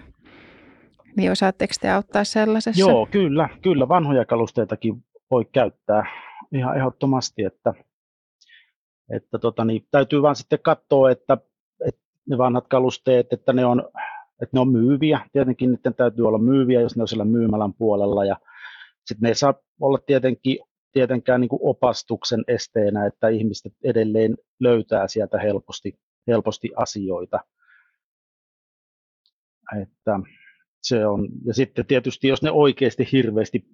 [1.17, 2.80] Niin osaatteko te auttaa sellaisessa?
[2.80, 3.50] Joo, kyllä.
[3.62, 6.06] Kyllä vanhoja kalusteitakin voi käyttää
[6.52, 7.73] ihan ehdottomasti, että,
[9.10, 11.38] että tota, niin, täytyy vaan sitten katsoa, että,
[11.88, 13.89] että ne vanhat kalusteet, että ne on,
[14.41, 15.19] että ne on myyviä.
[15.32, 18.38] Tietenkin niiden täytyy olla myyviä, jos ne on siellä myymälän puolella ja
[19.06, 20.60] sitten ne saa olla tietenkin
[20.91, 27.39] tietenkään niin kuin opastuksen esteenä, että ihmiset edelleen löytää sieltä helposti, helposti asioita.
[29.82, 30.19] Että
[30.82, 33.65] se on, ja sitten tietysti, jos ne oikeasti hirveästi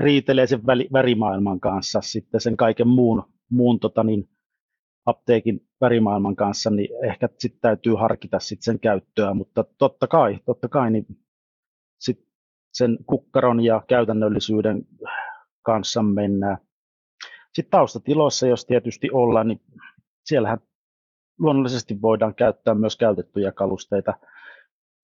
[0.00, 4.28] riitelee sen värimaailman kanssa, sitten sen kaiken muun, muun tota niin,
[5.06, 10.68] apteekin värimaailman kanssa, niin ehkä sitten täytyy harkita sit sen käyttöä, mutta totta kai, totta
[10.68, 11.06] kai niin
[12.00, 12.26] sit
[12.72, 14.82] sen kukkaron ja käytännöllisyyden
[15.66, 16.58] kanssa mennään.
[17.52, 19.60] Sitten taustatiloissa, jos tietysti ollaan, niin
[20.24, 20.58] siellähän
[21.38, 24.14] luonnollisesti voidaan käyttää myös käytettyjä kalusteita,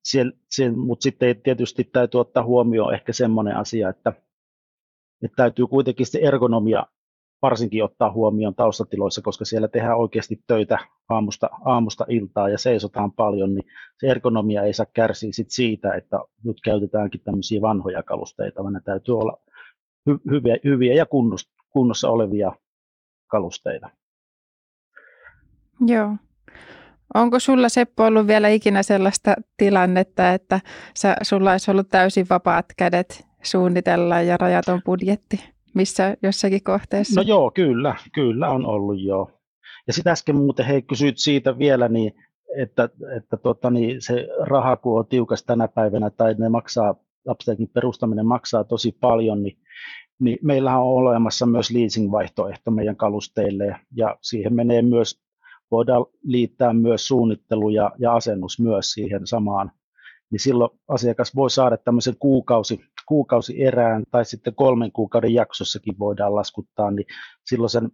[0.05, 4.12] Siel, siellä, mutta sitten tietysti täytyy ottaa huomioon ehkä semmoinen asia, että,
[5.25, 6.87] että täytyy kuitenkin se ergonomia
[7.42, 13.55] varsinkin ottaa huomioon taustatiloissa, koska siellä tehdään oikeasti töitä aamusta, aamusta iltaa ja seisotaan paljon,
[13.55, 13.64] niin
[13.98, 18.81] se ergonomia ei saa kärsiä sit siitä, että nyt käytetäänkin tämmöisiä vanhoja kalusteita, vaan ne
[18.85, 19.40] täytyy olla
[20.11, 21.07] hy- hyviä, hyviä ja
[21.71, 22.53] kunnossa, olevia
[23.27, 23.91] kalusteita.
[25.87, 26.17] Joo.
[27.15, 30.61] Onko sulla Seppo ollut vielä ikinä sellaista tilannetta, että
[30.97, 37.21] sä, sulla olisi ollut täysin vapaat kädet suunnitella ja rajaton budjetti missä jossakin kohteessa?
[37.21, 39.31] No joo, kyllä, kyllä on ollut joo.
[39.87, 42.12] Ja sitten äsken muuten hei kysyit siitä vielä, niin,
[42.57, 46.95] että, että tota, niin se raha kun on tiukas tänä päivänä tai ne maksaa,
[47.29, 49.59] apteekin perustaminen maksaa tosi paljon, niin
[50.23, 55.21] niin meillä on olemassa myös leasing-vaihtoehto meidän kalusteille ja siihen menee myös,
[55.71, 59.73] voidaan liittää myös suunnittelu ja, ja asennus myös siihen samaan,
[60.31, 66.35] niin silloin asiakas voi saada tämmöisen kuukausi, kuukausi erään tai sitten kolmen kuukauden jaksossakin voidaan
[66.35, 67.07] laskuttaa, niin
[67.47, 67.91] silloin sen,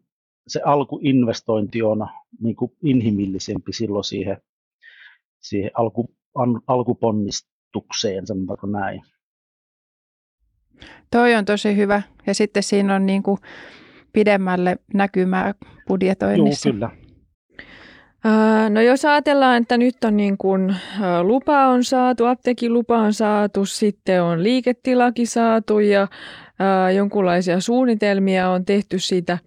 [0.48, 2.06] se alkuinvestointi on
[2.40, 4.38] niin kuin inhimillisempi silloin siihen,
[5.40, 9.02] siihen alku, an, alkuponnistukseen, sanotaanko näin.
[11.10, 12.02] Toi on tosi hyvä.
[12.26, 13.38] Ja sitten siinä on niin kuin
[14.12, 15.54] pidemmälle näkymää
[15.88, 16.68] budjetoinnissa.
[16.68, 16.90] Joo, kyllä.
[18.70, 20.76] No jos ajatellaan, että nyt on niin kuin
[21.22, 26.08] lupa on saatu, apteekin lupa on saatu, sitten on liiketilakin saatu ja
[26.96, 29.38] jonkunlaisia suunnitelmia on tehty siitä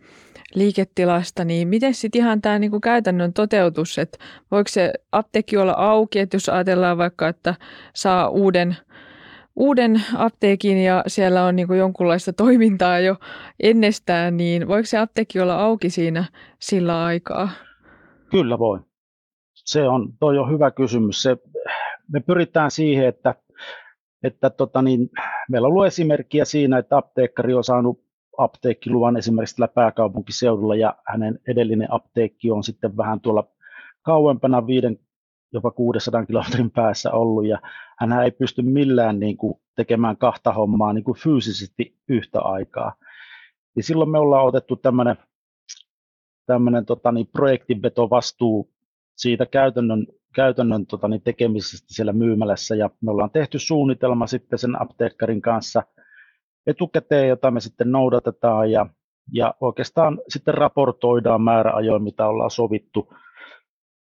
[0.55, 4.17] liiketilasta, niin miten sitten ihan tämä niin kuin käytännön toteutus, että
[4.51, 7.55] voiko se apteekki olla auki, että jos ajatellaan vaikka, että
[7.93, 8.75] saa uuden–
[9.55, 13.15] uuden apteekin ja siellä on niin kuin jonkunlaista toimintaa jo
[13.63, 16.25] ennestään, niin voiko se apteekki olla auki siinä
[16.59, 17.49] sillä aikaa?
[18.31, 18.79] Kyllä voi.
[19.53, 21.21] Se on, toi on hyvä kysymys.
[21.21, 21.37] Se,
[22.13, 23.35] me pyritään siihen, että,
[24.23, 25.09] että tota niin,
[25.49, 31.39] meillä on ollut esimerkkiä siinä, että apteekkari on saanut apteekkiluvan esimerkiksi tällä pääkaupunkiseudulla ja hänen
[31.47, 33.47] edellinen apteekki on sitten vähän tuolla
[34.01, 34.99] kauempana viiden
[35.53, 37.59] jopa 600 kilometrin päässä ollut ja
[37.99, 42.95] hän ei pysty millään niin kuin tekemään kahta hommaa niin kuin fyysisesti yhtä aikaa.
[43.75, 45.15] Ja silloin me ollaan otettu tämmöinen
[46.45, 48.69] tämmöinen tota, niin projektinvetovastuu
[49.17, 54.81] siitä käytännön, käytännön tota, niin tekemisestä siellä myymälässä ja me ollaan tehty suunnitelma sitten sen
[54.81, 55.83] apteekkarin kanssa
[56.67, 58.85] etukäteen, jota me sitten noudatetaan ja,
[59.33, 63.13] ja oikeastaan sitten raportoidaan määräajoin, mitä ollaan sovittu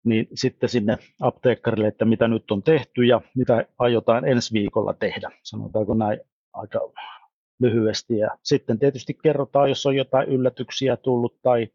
[0.04, 5.30] niin sitten sinne apteekkarille, että mitä nyt on tehty ja mitä aiotaan ensi viikolla tehdä,
[5.42, 6.20] sanotaanko näin
[6.52, 6.80] aika
[7.60, 8.18] lyhyesti.
[8.18, 11.68] Ja sitten tietysti kerrotaan, jos on jotain yllätyksiä tullut tai,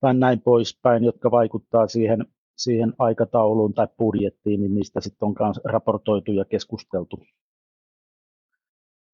[0.00, 5.60] tai näin poispäin, jotka vaikuttaa siihen, siihen aikatauluun tai budjettiin, niin niistä sitten on myös
[5.64, 7.22] raportoitu ja keskusteltu.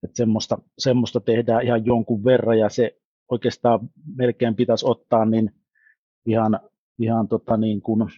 [0.03, 2.97] Että semmoista, semmoista tehdään ihan jonkun verran ja se
[3.31, 3.81] oikeastaan
[4.17, 5.51] melkein pitäisi ottaa niin
[6.27, 6.61] ihan,
[6.99, 8.09] ihan tota niin kuin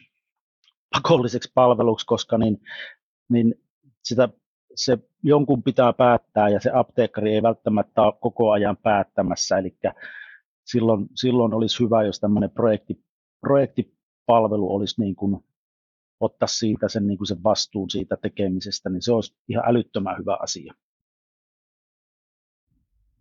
[0.94, 2.60] pakolliseksi palveluksi, koska niin,
[3.28, 3.54] niin
[4.04, 4.28] sitä,
[4.74, 9.78] se jonkun pitää päättää ja se apteekkari ei välttämättä ole koko ajan päättämässä, eli
[10.66, 13.04] silloin, silloin olisi hyvä, jos tämmöinen projekti,
[13.40, 15.44] projektipalvelu olisi niin kuin
[16.20, 20.36] ottaa siitä sen, niin kuin sen vastuun siitä tekemisestä, niin se olisi ihan älyttömän hyvä
[20.40, 20.74] asia.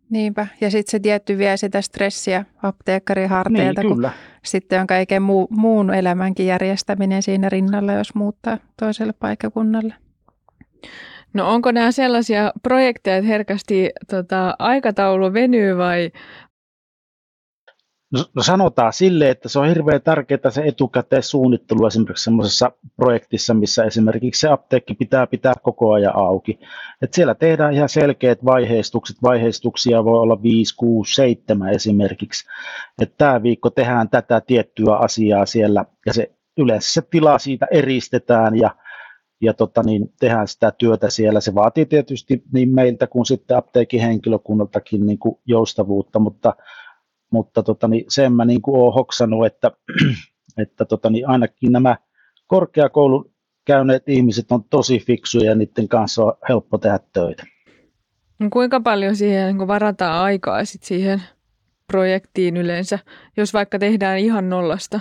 [0.09, 4.09] Niinpä, ja sitten se tietty vie sitä stressiä apteekkarin harteilta, niin, kyllä.
[4.09, 9.93] kun sitten on kaiken muu, muun elämänkin järjestäminen siinä rinnalla, jos muuttaa toiselle paikkakunnalle.
[11.33, 16.11] No onko nämä sellaisia projekteja, että herkästi tota, aikataulu venyy vai
[18.11, 23.83] No, no sanotaan sille, että se on hirveän tärkeää se etukäteissuunnittelu esimerkiksi semmoisessa projektissa, missä
[23.83, 26.59] esimerkiksi se apteekki pitää pitää koko ajan auki.
[27.01, 32.45] Et siellä tehdään ihan selkeät vaiheistukset, vaiheistuksia voi olla 5, 6, 7 esimerkiksi.
[33.17, 38.75] Tämä viikko tehdään tätä tiettyä asiaa siellä ja se yleensä se tila siitä eristetään ja
[39.41, 41.41] ja tota, niin tehdään sitä työtä siellä.
[41.41, 46.55] Se vaatii tietysti niin meiltä kuin sitten apteekin henkilökunnaltakin niin kuin joustavuutta, mutta
[47.35, 49.71] mutta tota, niin sen mä niin kuin olen hoksannut, että,
[50.63, 51.97] että tota, niin ainakin nämä
[52.47, 53.31] korkeakoulun
[53.65, 57.43] käyneet ihmiset on tosi fiksuja ja niiden kanssa on helppo tehdä töitä.
[58.39, 61.21] No kuinka paljon siihen niin varataan aikaa sit siihen
[61.87, 62.99] projektiin yleensä,
[63.37, 64.99] jos vaikka tehdään ihan nollasta?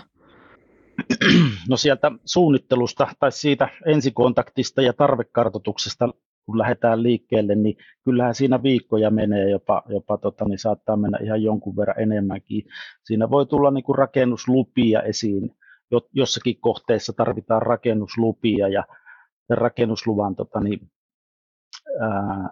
[1.68, 6.09] No sieltä suunnittelusta tai siitä ensikontaktista ja tarvekartoituksesta
[6.46, 11.42] kun lähdetään liikkeelle, niin kyllähän siinä viikkoja menee, jopa, jopa tota, niin saattaa mennä ihan
[11.42, 12.62] jonkun verran enemmänkin.
[13.04, 15.50] Siinä voi tulla niin kuin rakennuslupia esiin.
[16.12, 18.85] Jossakin kohteessa tarvitaan rakennuslupia ja
[19.50, 20.90] rakennusluvan tota, niin,
[22.00, 22.48] ää,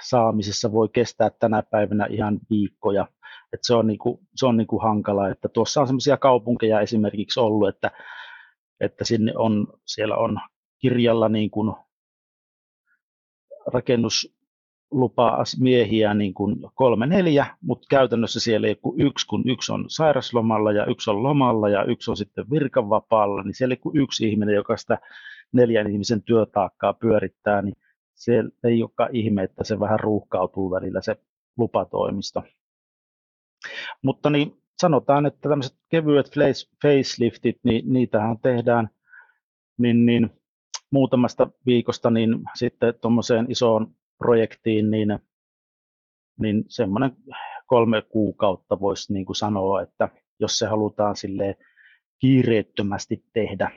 [0.00, 3.06] saamisessa voi kestää tänä päivänä ihan viikkoja.
[3.52, 7.68] Et se on, niinku, se on niinku hankala, että tuossa on sellaisia kaupunkeja esimerkiksi ollut,
[7.68, 7.90] että,
[8.80, 10.40] että sinne on, siellä on
[10.78, 11.74] kirjalla niin kuin
[13.66, 19.84] rakennuslupa miehiä niin kuin kolme neljä, mutta käytännössä siellä ei kuin yksi, kun yksi on
[19.88, 24.28] sairaslomalla ja yksi on lomalla ja yksi on sitten virkavapaalla, niin siellä ei kuin yksi
[24.28, 24.98] ihminen, joka sitä
[25.52, 27.74] neljän ihmisen työtaakkaa pyörittää, niin
[28.14, 31.16] se ei olekaan ihme, että se vähän ruuhkautuu välillä se
[31.56, 32.42] lupatoimisto.
[34.02, 36.30] Mutta niin sanotaan, että tämmöiset kevyet
[36.82, 38.88] faceliftit, niin niitähän tehdään
[39.78, 40.30] niin, niin
[40.92, 45.18] muutamasta viikosta niin sitten tuommoiseen isoon projektiin, niin,
[46.40, 47.16] niin semmoinen
[47.66, 50.08] kolme kuukautta voisi niin kuin sanoa, että
[50.40, 51.56] jos se halutaan sille
[52.18, 53.70] kiireettömästi tehdä.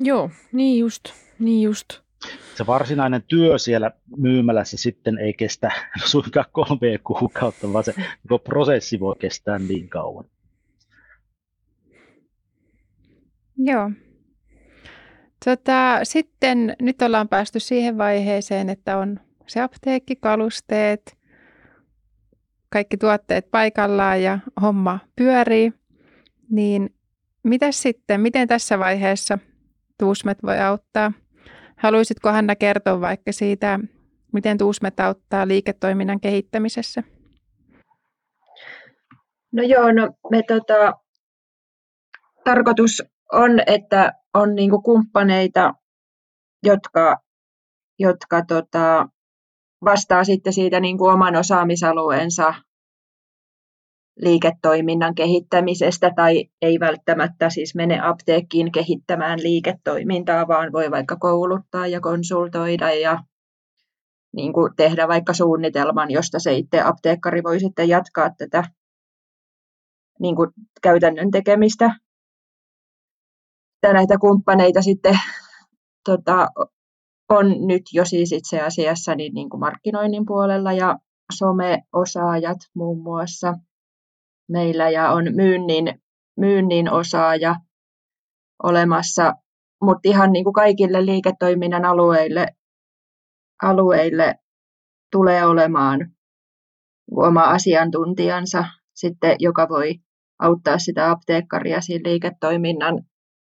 [0.00, 1.04] Joo, niin just,
[1.38, 1.88] niin just.
[2.54, 5.70] Se varsinainen työ siellä myymälässä sitten ei kestä
[6.10, 7.94] suinkaan kolme kuukautta, vaan se
[8.44, 10.24] prosessi voi kestää niin kauan.
[13.58, 13.90] Joo.
[15.44, 21.16] Tota, sitten nyt ollaan päästy siihen vaiheeseen, että on se apteekki, kalusteet,
[22.70, 25.72] kaikki tuotteet paikallaan ja homma pyörii.
[26.50, 26.94] Niin
[27.42, 29.38] mitä sitten, miten tässä vaiheessa
[29.98, 31.12] Tuusmet voi auttaa?
[31.76, 33.80] Haluaisitko Hanna kertoa vaikka siitä,
[34.32, 37.02] miten Tuusmet auttaa liiketoiminnan kehittämisessä?
[39.52, 40.92] No joo, no me tota,
[42.44, 45.74] tarkoitus on, että on niin kuin kumppaneita,
[46.62, 47.16] jotka,
[47.98, 49.08] jotka tota,
[49.84, 52.54] vastaa sitten siitä niin kuin oman osaamisalueensa
[54.20, 62.00] liiketoiminnan kehittämisestä tai ei välttämättä siis mene apteekkiin kehittämään liiketoimintaa, vaan voi vaikka kouluttaa ja
[62.00, 63.18] konsultoida ja
[64.36, 68.64] niin kuin tehdä vaikka suunnitelman, josta se itse apteekkari voi sitten jatkaa tätä
[70.20, 70.50] niin kuin
[70.82, 71.90] käytännön tekemistä
[73.92, 75.18] näitä kumppaneita sitten
[76.04, 76.48] tota,
[77.28, 80.98] on nyt jo siis itse asiassa niin, niin kuin markkinoinnin puolella ja
[81.32, 83.54] someosaajat muun muassa
[84.48, 86.02] meillä ja on myynnin,
[86.36, 87.56] myynnin osaaja
[88.62, 89.32] olemassa,
[89.82, 92.46] mutta ihan niin kuin kaikille liiketoiminnan alueille,
[93.62, 94.34] alueille
[95.12, 96.00] tulee olemaan
[97.16, 99.94] oma asiantuntijansa sitten, joka voi
[100.38, 103.02] auttaa sitä apteekkaria siinä liiketoiminnan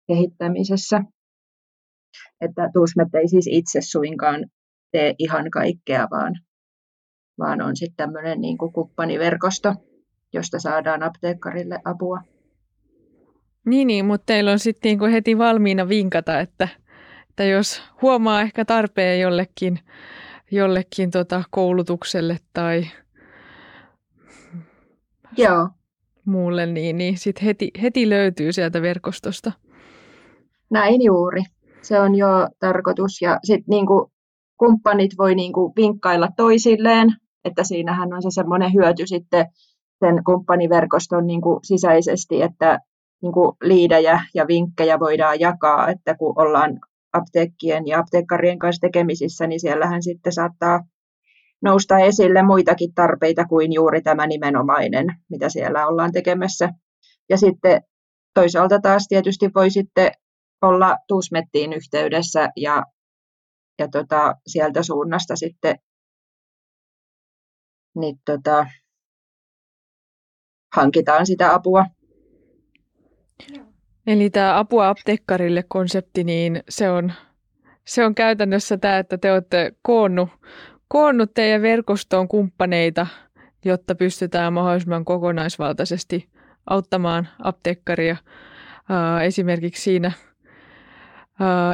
[0.07, 1.01] kehittämisessä.
[2.41, 4.45] Että Tuusmet ei siis itse suinkaan
[4.91, 6.33] tee ihan kaikkea, vaan,
[7.39, 9.75] vaan on sitten tämmöinen niin kuin kumppaniverkosto,
[10.33, 12.21] josta saadaan apteekkarille apua.
[13.65, 16.67] Niin, niin mutta teillä on sitten niinku heti valmiina vinkata, että,
[17.29, 19.79] että jos huomaa ehkä tarpeen jollekin,
[20.51, 22.85] jollekin tota koulutukselle tai
[25.37, 25.69] Joo.
[26.25, 29.51] muulle, niin, niin sit heti, heti löytyy sieltä verkostosta.
[30.71, 31.41] Näin juuri.
[31.81, 32.27] Se on jo
[32.59, 33.21] tarkoitus.
[33.21, 34.11] Ja sitten niinku
[34.57, 37.09] kumppanit voi niinku vinkkailla toisilleen,
[37.45, 39.45] että siinähän on se semmoinen hyöty sitten
[39.99, 42.79] sen kumppaniverkoston niinku sisäisesti, että
[43.21, 46.79] niinku liidejä ja vinkkejä voidaan jakaa, että kun ollaan
[47.13, 50.79] apteekkien ja apteekkarien kanssa tekemisissä, niin siellähän sitten saattaa
[51.61, 56.69] nousta esille muitakin tarpeita kuin juuri tämä nimenomainen, mitä siellä ollaan tekemässä.
[57.29, 57.81] Ja sitten
[58.33, 60.11] toisaalta taas tietysti voi sitten
[60.61, 62.83] olla Tuusmettiin yhteydessä ja,
[63.79, 65.75] ja tota, sieltä suunnasta sitten
[67.95, 68.65] niin tota,
[70.75, 71.85] hankitaan sitä apua.
[74.07, 77.13] Eli tämä apua apteekkarille konsepti, niin se on,
[77.85, 80.29] se on käytännössä tämä, että te olette koonnut,
[80.87, 83.07] koonnut teidän verkostoon kumppaneita,
[83.65, 86.29] jotta pystytään mahdollisimman kokonaisvaltaisesti
[86.69, 88.17] auttamaan apteekkaria
[88.89, 90.11] ää, esimerkiksi siinä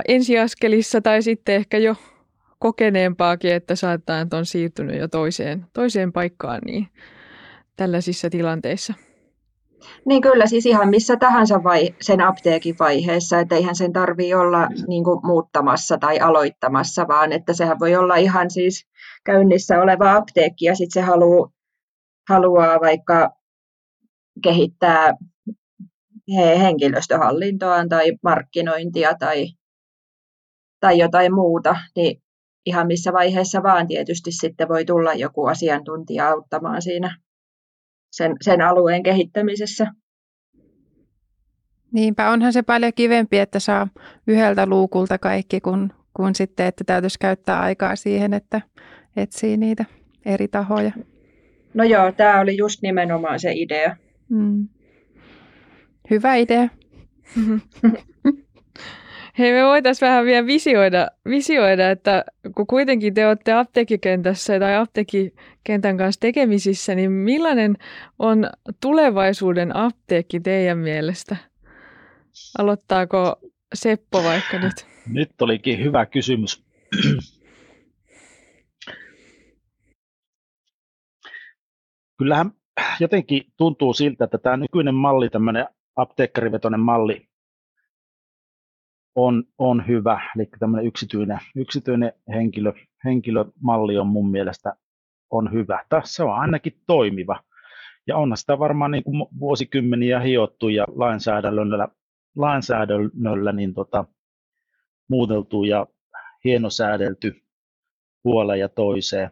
[0.07, 1.95] ensiaskelissa tai sitten ehkä jo
[2.59, 6.87] kokeneempaakin, että saattaa, että on siirtynyt jo toiseen, toiseen paikkaan niin
[7.75, 8.93] tällaisissa tilanteissa.
[10.05, 14.67] Niin kyllä, siis ihan missä tahansa vai, sen apteekin vaiheessa, että eihän sen tarvitse olla
[14.87, 18.87] niin kuin, muuttamassa tai aloittamassa, vaan että sehän voi olla ihan siis
[19.25, 21.49] käynnissä oleva apteekki ja sitten se haluaa,
[22.29, 23.31] haluaa vaikka
[24.43, 25.13] kehittää
[26.35, 29.45] henkilöstöhallintoa tai markkinointia tai,
[30.79, 32.21] tai jotain muuta, niin
[32.65, 37.17] ihan missä vaiheessa vaan tietysti sitten voi tulla joku asiantuntija auttamaan siinä
[38.11, 39.87] sen, sen alueen kehittämisessä.
[41.91, 43.87] Niinpä onhan se paljon kivempi, että saa
[44.27, 48.61] yhdeltä luukulta kaikki, kun, kun sitten, että täytyisi käyttää aikaa siihen, että
[49.15, 49.85] etsii niitä
[50.25, 50.91] eri tahoja.
[51.73, 53.97] No joo, tämä oli just nimenomaan se idea.
[54.29, 54.67] Mm.
[56.09, 56.69] Hyvä idea.
[59.39, 65.97] Hei, me voitaisiin vähän vielä visioida, visioida, että kun kuitenkin te olette apteekikentässä tai apteekikentän
[65.97, 67.75] kanssa tekemisissä, niin millainen
[68.19, 68.49] on
[68.81, 71.35] tulevaisuuden apteekki teidän mielestä?
[72.57, 73.35] Aloittaako
[73.75, 74.73] Seppo vaikka nyt?
[75.13, 76.63] Nyt olikin hyvä kysymys.
[82.17, 82.51] Kyllähän
[82.99, 85.65] jotenkin tuntuu siltä, että tämä nykyinen malli, tämmöinen
[85.97, 87.27] apteekkarivetoinen malli,
[89.15, 92.73] on, on hyvä, eli tämmöinen yksityinen, yksityinen henkilö,
[93.05, 94.73] henkilömalli on mun mielestä
[95.29, 95.85] on hyvä.
[95.89, 97.43] Tässä on ainakin toimiva.
[98.07, 101.87] Ja onhan sitä varmaan niin kuin vuosikymmeniä hiottu ja lainsäädännöllä,
[102.35, 104.05] lainsäädännöllä niin tota,
[105.09, 105.87] muuteltu ja
[106.43, 107.41] hienosäädelty
[108.23, 109.31] puoleen ja toiseen.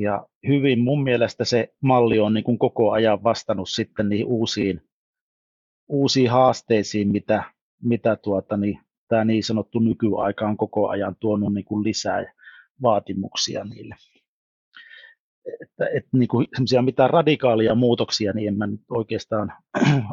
[0.00, 4.80] Ja hyvin mun mielestä se malli on niin kuin koko ajan vastannut sitten niihin uusiin
[5.88, 7.44] uusiin haasteisiin, mitä,
[7.82, 12.32] mitä tuota, niin, tämä niin sanottu nykyaika on koko ajan tuonut niin kuin lisää
[12.82, 13.94] vaatimuksia niille.
[15.62, 16.46] Että, et, niin kuin
[16.84, 19.52] mitään radikaalia muutoksia, niin en mä nyt oikeastaan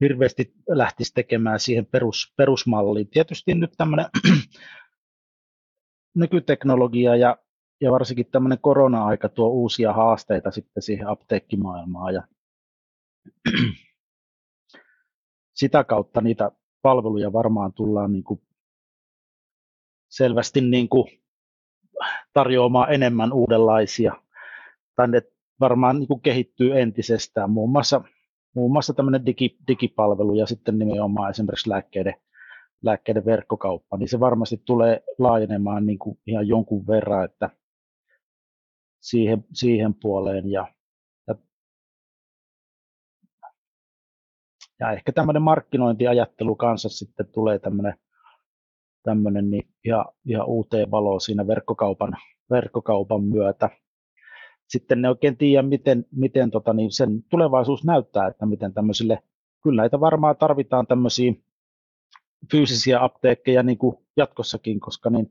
[0.00, 3.08] hirveästi lähtisi tekemään siihen perus, perusmalliin.
[3.08, 4.06] Tietysti nyt tämmöinen
[6.14, 7.36] nykyteknologia ja,
[7.80, 12.22] ja varsinkin tämmöinen korona-aika tuo uusia haasteita sitten siihen apteekkimaailmaan ja
[15.60, 16.50] sitä kautta niitä
[16.82, 18.40] palveluja varmaan tullaan niin kuin
[20.08, 21.06] selvästi niin kuin
[22.32, 24.12] tarjoamaan enemmän uudenlaisia.
[24.96, 25.22] Tai ne
[25.60, 28.02] varmaan niin kuin kehittyy entisestään, muun muassa,
[28.54, 32.14] muun muassa tämmöinen digi, digipalvelu ja sitten nimenomaan esimerkiksi lääkkeiden,
[32.82, 37.50] lääkkeiden verkkokauppa, niin se varmasti tulee laajenemaan niin kuin ihan jonkun verran, että
[39.08, 40.50] siihen, siihen puoleen.
[40.50, 40.68] Ja
[44.80, 47.94] ja ehkä tämmöinen markkinointiajattelu kanssa sitten tulee tämmöinen,
[49.02, 52.16] tämmöinen niin ihan, ihan uuteen valoon siinä verkkokaupan,
[52.50, 53.70] verkkokaupan myötä.
[54.68, 59.22] Sitten ne oikein tiedä, miten, miten tota, niin sen tulevaisuus näyttää, että miten tämmöisille,
[59.62, 61.32] kyllä näitä varmaan tarvitaan tämmöisiä
[62.50, 65.30] fyysisiä apteekkeja niin kuin jatkossakin, koska niin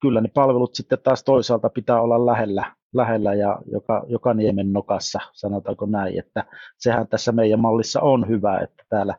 [0.00, 5.20] kyllä ne palvelut sitten taas toisaalta pitää olla lähellä, lähellä ja joka, joka niemen nokassa,
[5.32, 6.44] sanotaanko näin, että
[6.78, 9.14] sehän tässä meidän mallissa on hyvä, että täällä,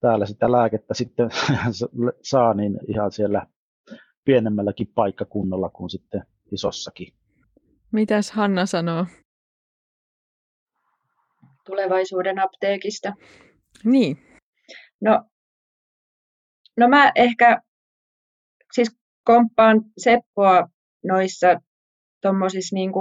[0.00, 1.30] täällä sitä lääkettä sitten
[2.32, 3.46] saa niin ihan siellä
[4.24, 6.22] pienemmälläkin paikkakunnalla kuin sitten
[6.52, 7.12] isossakin.
[7.92, 9.06] Mitäs Hanna sanoo?
[11.66, 13.12] Tulevaisuuden apteekista.
[13.84, 14.16] Niin.
[15.00, 15.24] No,
[16.76, 17.62] no mä ehkä
[19.24, 20.68] komppaan Seppoa
[21.04, 21.60] noissa
[22.22, 22.92] tuommoisissa niin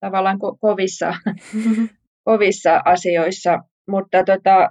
[0.00, 1.14] tavallaan ko- kovissa,
[2.28, 4.70] kovissa asioissa, mutta tota,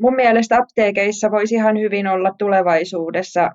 [0.00, 3.50] mun mielestä apteekeissa voisi ihan hyvin olla tulevaisuudessa,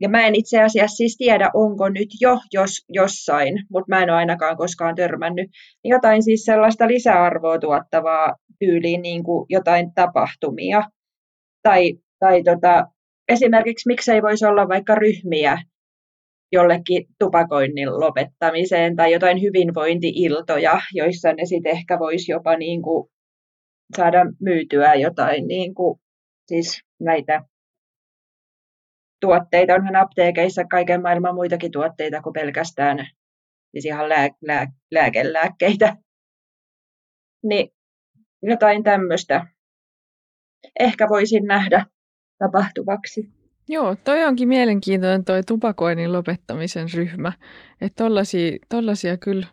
[0.00, 4.10] ja mä en itse asiassa siis tiedä, onko nyt jo jos, jossain, mutta mä en
[4.10, 5.50] ole ainakaan koskaan törmännyt,
[5.84, 10.82] niin jotain siis sellaista lisäarvoa tuottavaa tyyliin niin kuin jotain tapahtumia.
[11.62, 12.86] Tai, tai tota,
[13.28, 15.58] esimerkiksi miksei voisi olla vaikka ryhmiä
[16.52, 23.10] jollekin tupakoinnin lopettamiseen tai jotain hyvinvointiiltoja, joissa ne sitten ehkä voisi jopa niin kuin
[23.96, 26.00] saada myytyä jotain niin kuin,
[26.46, 27.44] siis näitä
[29.20, 29.74] tuotteita.
[29.74, 33.06] Onhan apteekeissa kaiken maailman muitakin tuotteita kuin pelkästään
[33.70, 35.96] siis ihan lää, lää, lääkelääkkeitä.
[37.44, 37.68] Niin
[38.42, 39.46] jotain tämmöistä
[40.80, 41.86] ehkä voisin nähdä
[42.38, 43.28] tapahtuvaksi.
[43.68, 47.32] Joo, toi onkin mielenkiintoinen toi tupakoinnin lopettamisen ryhmä.
[47.80, 49.46] Että tollasia, tollasia kyllä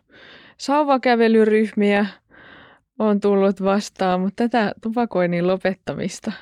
[0.58, 2.06] sauvakävelyryhmiä
[2.98, 6.32] on tullut vastaan, mutta tätä tupakoinnin lopettamista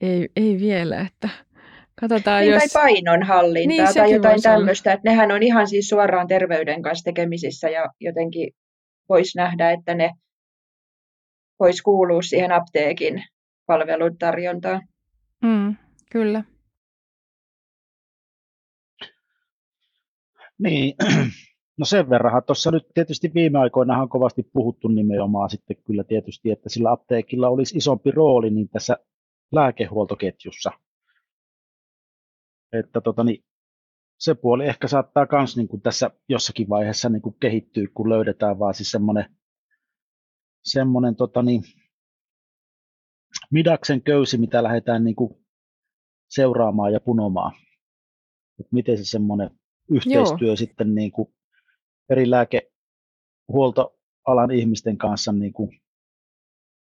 [0.00, 1.28] ei, ei vielä, että
[2.00, 2.62] katsotaan niin, jos...
[2.72, 7.68] Tai painonhallintaa Niin, tai jotain tämmöistä, että nehän on ihan siis suoraan terveyden kanssa tekemisissä
[7.68, 8.52] ja jotenkin
[9.08, 10.10] voisi nähdä, että ne
[11.60, 13.22] voisi kuulua siihen apteekin
[13.66, 14.82] palveluntarjontaan.
[15.42, 15.76] Mm,
[16.12, 16.44] kyllä.
[20.58, 20.94] Niin,
[21.78, 22.42] no sen verran.
[22.46, 27.48] Tuossa nyt tietysti viime aikoina on kovasti puhuttu nimenomaan sitten kyllä tietysti, että sillä apteekilla
[27.48, 28.96] olisi isompi rooli niin tässä
[29.52, 30.70] lääkehuoltoketjussa.
[32.72, 33.44] Että tota, niin,
[34.18, 38.74] se puoli ehkä saattaa myös niin tässä jossakin vaiheessa niin kuin kehittyä, kun löydetään vaan
[38.74, 39.36] siis semmoinen,
[40.64, 41.62] semmoinen tota, niin,
[43.50, 45.34] midaksen köysi, mitä lähdetään niin kuin
[46.28, 47.52] seuraamaan ja punomaan.
[48.60, 49.50] Et miten se semmoinen
[49.90, 50.56] yhteistyö Joo.
[50.56, 51.34] sitten niin kuin
[52.10, 55.80] eri lääkehuoltoalan ihmisten kanssa niin kuin,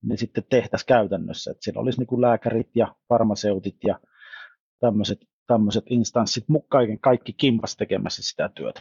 [0.02, 1.50] niin sitten tehtäisiin käytännössä.
[1.50, 4.00] Että siellä olisi niin kuin lääkärit ja farmaseutit ja
[4.80, 8.80] tämmöiset, tämmöiset instanssit, kaiken kaikki kimpas tekemässä sitä työtä.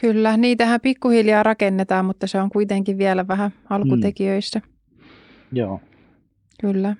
[0.00, 4.58] Kyllä, niitähän pikkuhiljaa rakennetaan, mutta se on kuitenkin vielä vähän alkutekijöissä.
[4.58, 4.73] Mm.
[5.54, 5.80] Joo.
[6.60, 6.96] Kyllä.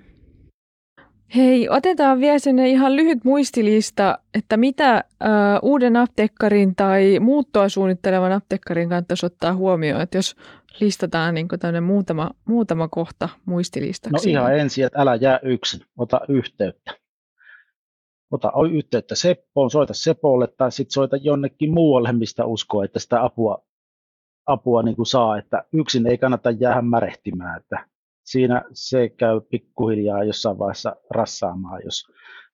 [1.36, 5.26] Hei, otetaan vielä sinne ihan lyhyt muistilista, että mitä ö,
[5.62, 10.36] uuden apteekkarin tai muuttoa suunnittelevan apteekkarin kannattaisi ottaa huomioon, että jos
[10.80, 11.48] listataan niin
[11.82, 14.32] muutama, muutama kohta muistilistaksi.
[14.32, 16.94] No ihan ensin, että älä jää yksin, ota yhteyttä.
[18.30, 23.64] Ota yhteyttä Seppoon, soita Sepolle tai sitten soita jonnekin muualle, mistä uskoo, että sitä apua,
[24.46, 27.86] apua niin kuin saa, että yksin ei kannata jäädä märehtimään, että
[28.24, 32.04] siinä se käy pikkuhiljaa jossain vaiheessa rassaamaan, jos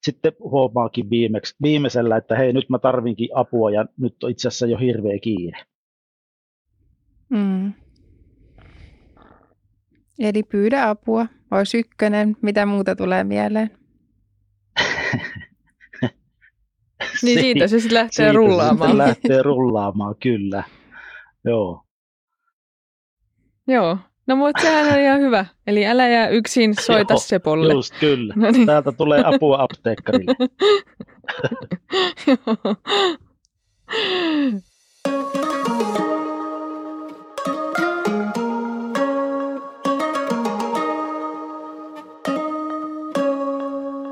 [0.03, 4.67] sitten huomaakin viimeksi, viimeisellä, että hei nyt mä tarvinkin apua ja nyt on itse asiassa
[4.67, 5.59] jo hirveä kiire.
[7.29, 7.73] Mm.
[10.19, 13.71] Eli pyydä apua, olisi ykkönen, mitä muuta tulee mieleen.
[17.23, 18.91] niin siitä se sitten lähtee siitä rullaamaan.
[18.91, 20.65] Se lähtee rullaamaan, kyllä.
[21.45, 21.85] Joo.
[23.69, 23.99] Joo,
[24.31, 25.47] No mutta sehän on ihan hyvä.
[25.67, 27.73] Eli älä jää yksin, soita Joo, Sepolle.
[27.73, 28.35] Just kyllä.
[28.37, 28.67] No niin.
[28.67, 30.35] Täältä tulee apua apteekkarille.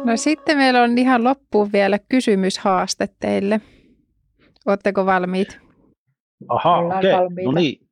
[0.05, 3.61] No sitten meillä on ihan loppuun vielä kysymyshaaste teille.
[4.67, 5.59] Oletteko valmiit?
[6.49, 7.13] Aha, okei.
[7.13, 7.45] Okay.
[7.45, 7.88] No niin,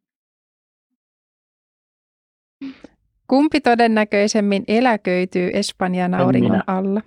[3.28, 7.02] Kumpi todennäköisemmin eläköityy Espanjan auringon alla?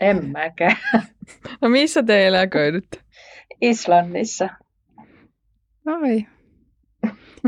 [0.00, 0.76] En mäkään.
[1.60, 3.00] No missä te eläköidytte?
[3.60, 4.48] Islannissa.
[5.86, 6.26] Oi.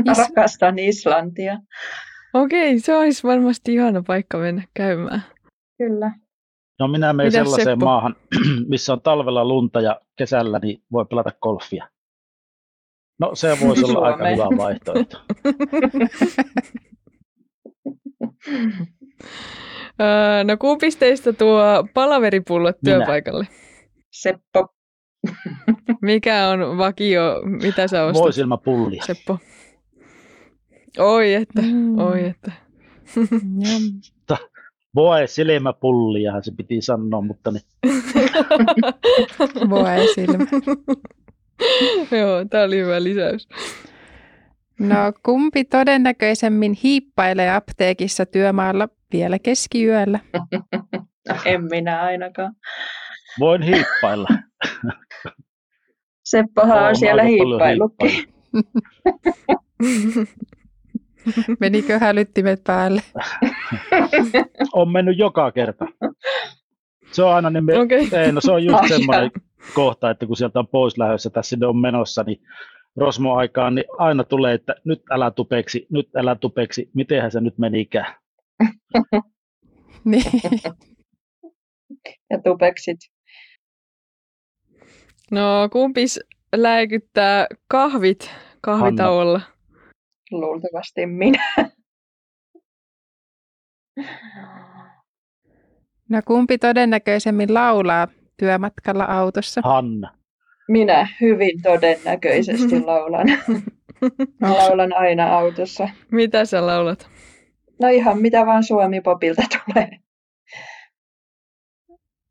[0.05, 1.59] Mä Is- rakastan Islantia.
[2.33, 5.23] Okei, se olisi varmasti ihana paikka mennä käymään.
[5.77, 6.11] Kyllä.
[6.79, 7.85] No minä menen Mitäs sellaiseen Seppo?
[7.85, 8.15] maahan,
[8.69, 11.89] missä on talvella lunta ja kesällä niin voi pelata golfia.
[13.19, 14.21] No se voisi olla Suomeen.
[14.21, 15.17] aika hyvä vaihtoehto.
[20.47, 23.47] no kumpis teistä tuo palaveripullot työpaikalle?
[24.11, 24.67] Seppo.
[26.01, 28.23] Mikä on vakio, mitä sä ostat?
[28.23, 29.03] Voisilmapullia.
[29.05, 29.37] Seppo.
[30.97, 31.99] Oi että, mm.
[31.99, 32.51] oi että.
[34.95, 37.63] Voi silmäpullia se piti sanoa, mutta niin.
[39.69, 40.45] Voi silmä.
[42.19, 43.47] Joo, tämä oli hyvä lisäys.
[44.79, 50.19] No kumpi todennäköisemmin hiippailee apteekissa työmaalla vielä keskiyöllä?
[51.45, 52.53] En minä ainakaan.
[53.39, 54.27] Voin hiippailla.
[56.23, 58.11] Seppohan on Oon siellä hiippaillutkin.
[61.59, 63.01] Menikö hälyttimet päälle?
[64.73, 65.85] On mennyt joka kerta.
[67.11, 68.07] Se on aina niin, me, Okei.
[68.11, 69.31] ei, no se on just semmoinen
[69.73, 72.41] kohta, että kun sieltä on pois lähdössä, tässä sinne on menossa, niin
[72.95, 78.15] Rosmo-aikaan, niin aina tulee, että nyt älä tupeksi, nyt älä tupeksi, mitenhän se nyt menikään.
[80.05, 80.23] Niin.
[82.29, 82.97] Ja tupeksit.
[85.31, 86.19] No kumpis
[86.55, 88.31] läikyttää kahvit
[88.61, 89.41] kahvitauolla?
[90.31, 91.53] Luultavasti minä.
[96.09, 98.07] No kumpi todennäköisemmin laulaa
[98.37, 99.61] työmatkalla autossa?
[99.63, 100.13] Hanna.
[100.67, 103.27] Minä hyvin todennäköisesti laulan.
[104.41, 105.89] Mä laulan aina autossa.
[106.11, 107.09] Mitä sä laulat?
[107.81, 109.89] No ihan mitä vaan Suomi-popilta tulee.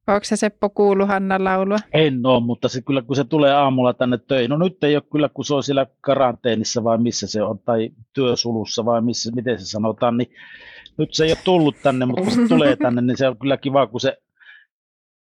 [0.09, 1.79] Onko se Seppo kuulu Hannan laulua?
[1.93, 5.03] En ole, mutta se kyllä kun se tulee aamulla tänne töihin, no nyt ei ole
[5.13, 9.59] kyllä, kun se on siellä karanteenissa vai missä se on, tai työsulussa vai missä, miten
[9.59, 10.31] se sanotaan, niin
[10.99, 13.57] nyt se ei ole tullut tänne, mutta kun se tulee tänne, niin se on kyllä
[13.57, 14.17] kiva, kun se,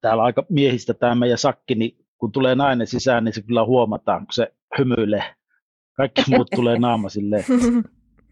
[0.00, 3.64] täällä on aika miehistä tämä meidän sakki, niin kun tulee nainen sisään, niin se kyllä
[3.64, 5.34] huomataan, kun se hymyilee.
[5.96, 7.44] Kaikki muut tulee naama silleen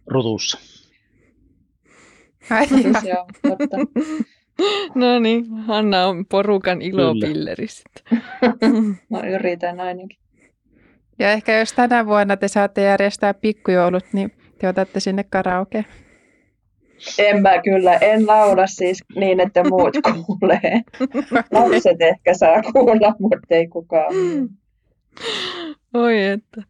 [0.07, 0.59] rutussa.
[4.95, 8.23] No niin, Hanna on porukan ilopilleri sitten.
[9.11, 10.19] No yritän ainakin.
[11.19, 15.85] Ja ehkä jos tänä vuonna te saatte järjestää pikkujoulut, niin te otatte sinne karaoke.
[17.19, 19.95] En mä kyllä, en laula siis niin, että muut
[20.27, 20.83] kuulee.
[21.53, 24.15] Lapset ehkä saa kuulla, mutta ei kukaan.
[25.95, 26.63] Oi että.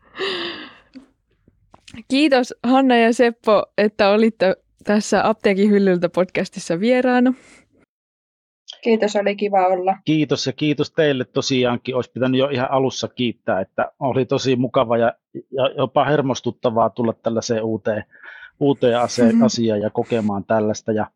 [2.09, 7.35] Kiitos Hanna ja Seppo, että olitte tässä Apteekin hyllyltä podcastissa vieraana.
[8.83, 9.97] Kiitos, oli kiva olla.
[10.05, 11.95] Kiitos ja kiitos teille tosiaankin.
[11.95, 17.13] Olisi pitänyt jo ihan alussa kiittää, että oli tosi mukava ja, ja jopa hermostuttavaa tulla
[17.13, 18.05] tällaiseen uuteen,
[18.61, 20.93] uuteen ase, asiaan ja kokemaan tällaista.
[20.93, 21.11] Ja,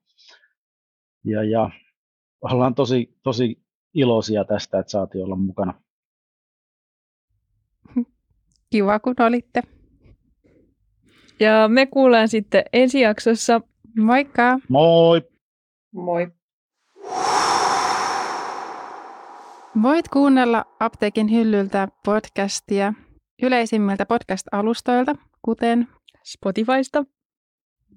[1.25, 1.71] ja, ja
[2.41, 3.63] ollaan tosi, tosi
[3.95, 5.75] iloisia tästä, että saatiin olla mukana.
[8.71, 9.63] Kiva, kun olitte.
[11.41, 13.61] Ja me kuullaan sitten ensi jaksossa.
[13.99, 14.59] Moikka!
[14.69, 15.23] Moi!
[15.93, 16.29] Moi.
[19.83, 22.93] Voit kuunnella Apteekin hyllyltä podcastia
[23.43, 25.89] yleisimmiltä podcast-alustoilta, kuten
[26.25, 27.05] Spotifysta.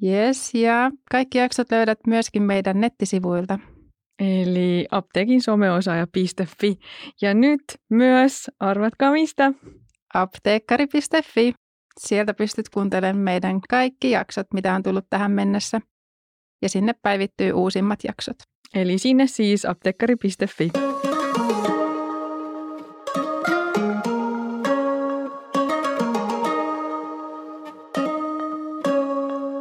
[0.04, 3.60] Yes, ja kaikki jaksot löydät myöskin meidän nettisivuilta.
[4.20, 6.80] Eli apteekin someosaaja.fi.
[7.22, 9.54] Ja nyt myös, arvatkaa mistä,
[10.14, 11.54] apteekkari.fi.
[12.00, 15.82] Sieltä pystyt kuuntelemaan meidän kaikki jaksot, mitä on tullut tähän mennessä.
[16.62, 18.38] Ja sinne päivittyy uusimmat jaksot.
[18.74, 20.70] Eli sinne siis apteekkari.fi.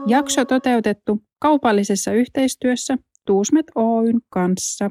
[0.07, 4.91] Jakso toteutettu kaupallisessa yhteistyössä Tuusmet Oyn kanssa.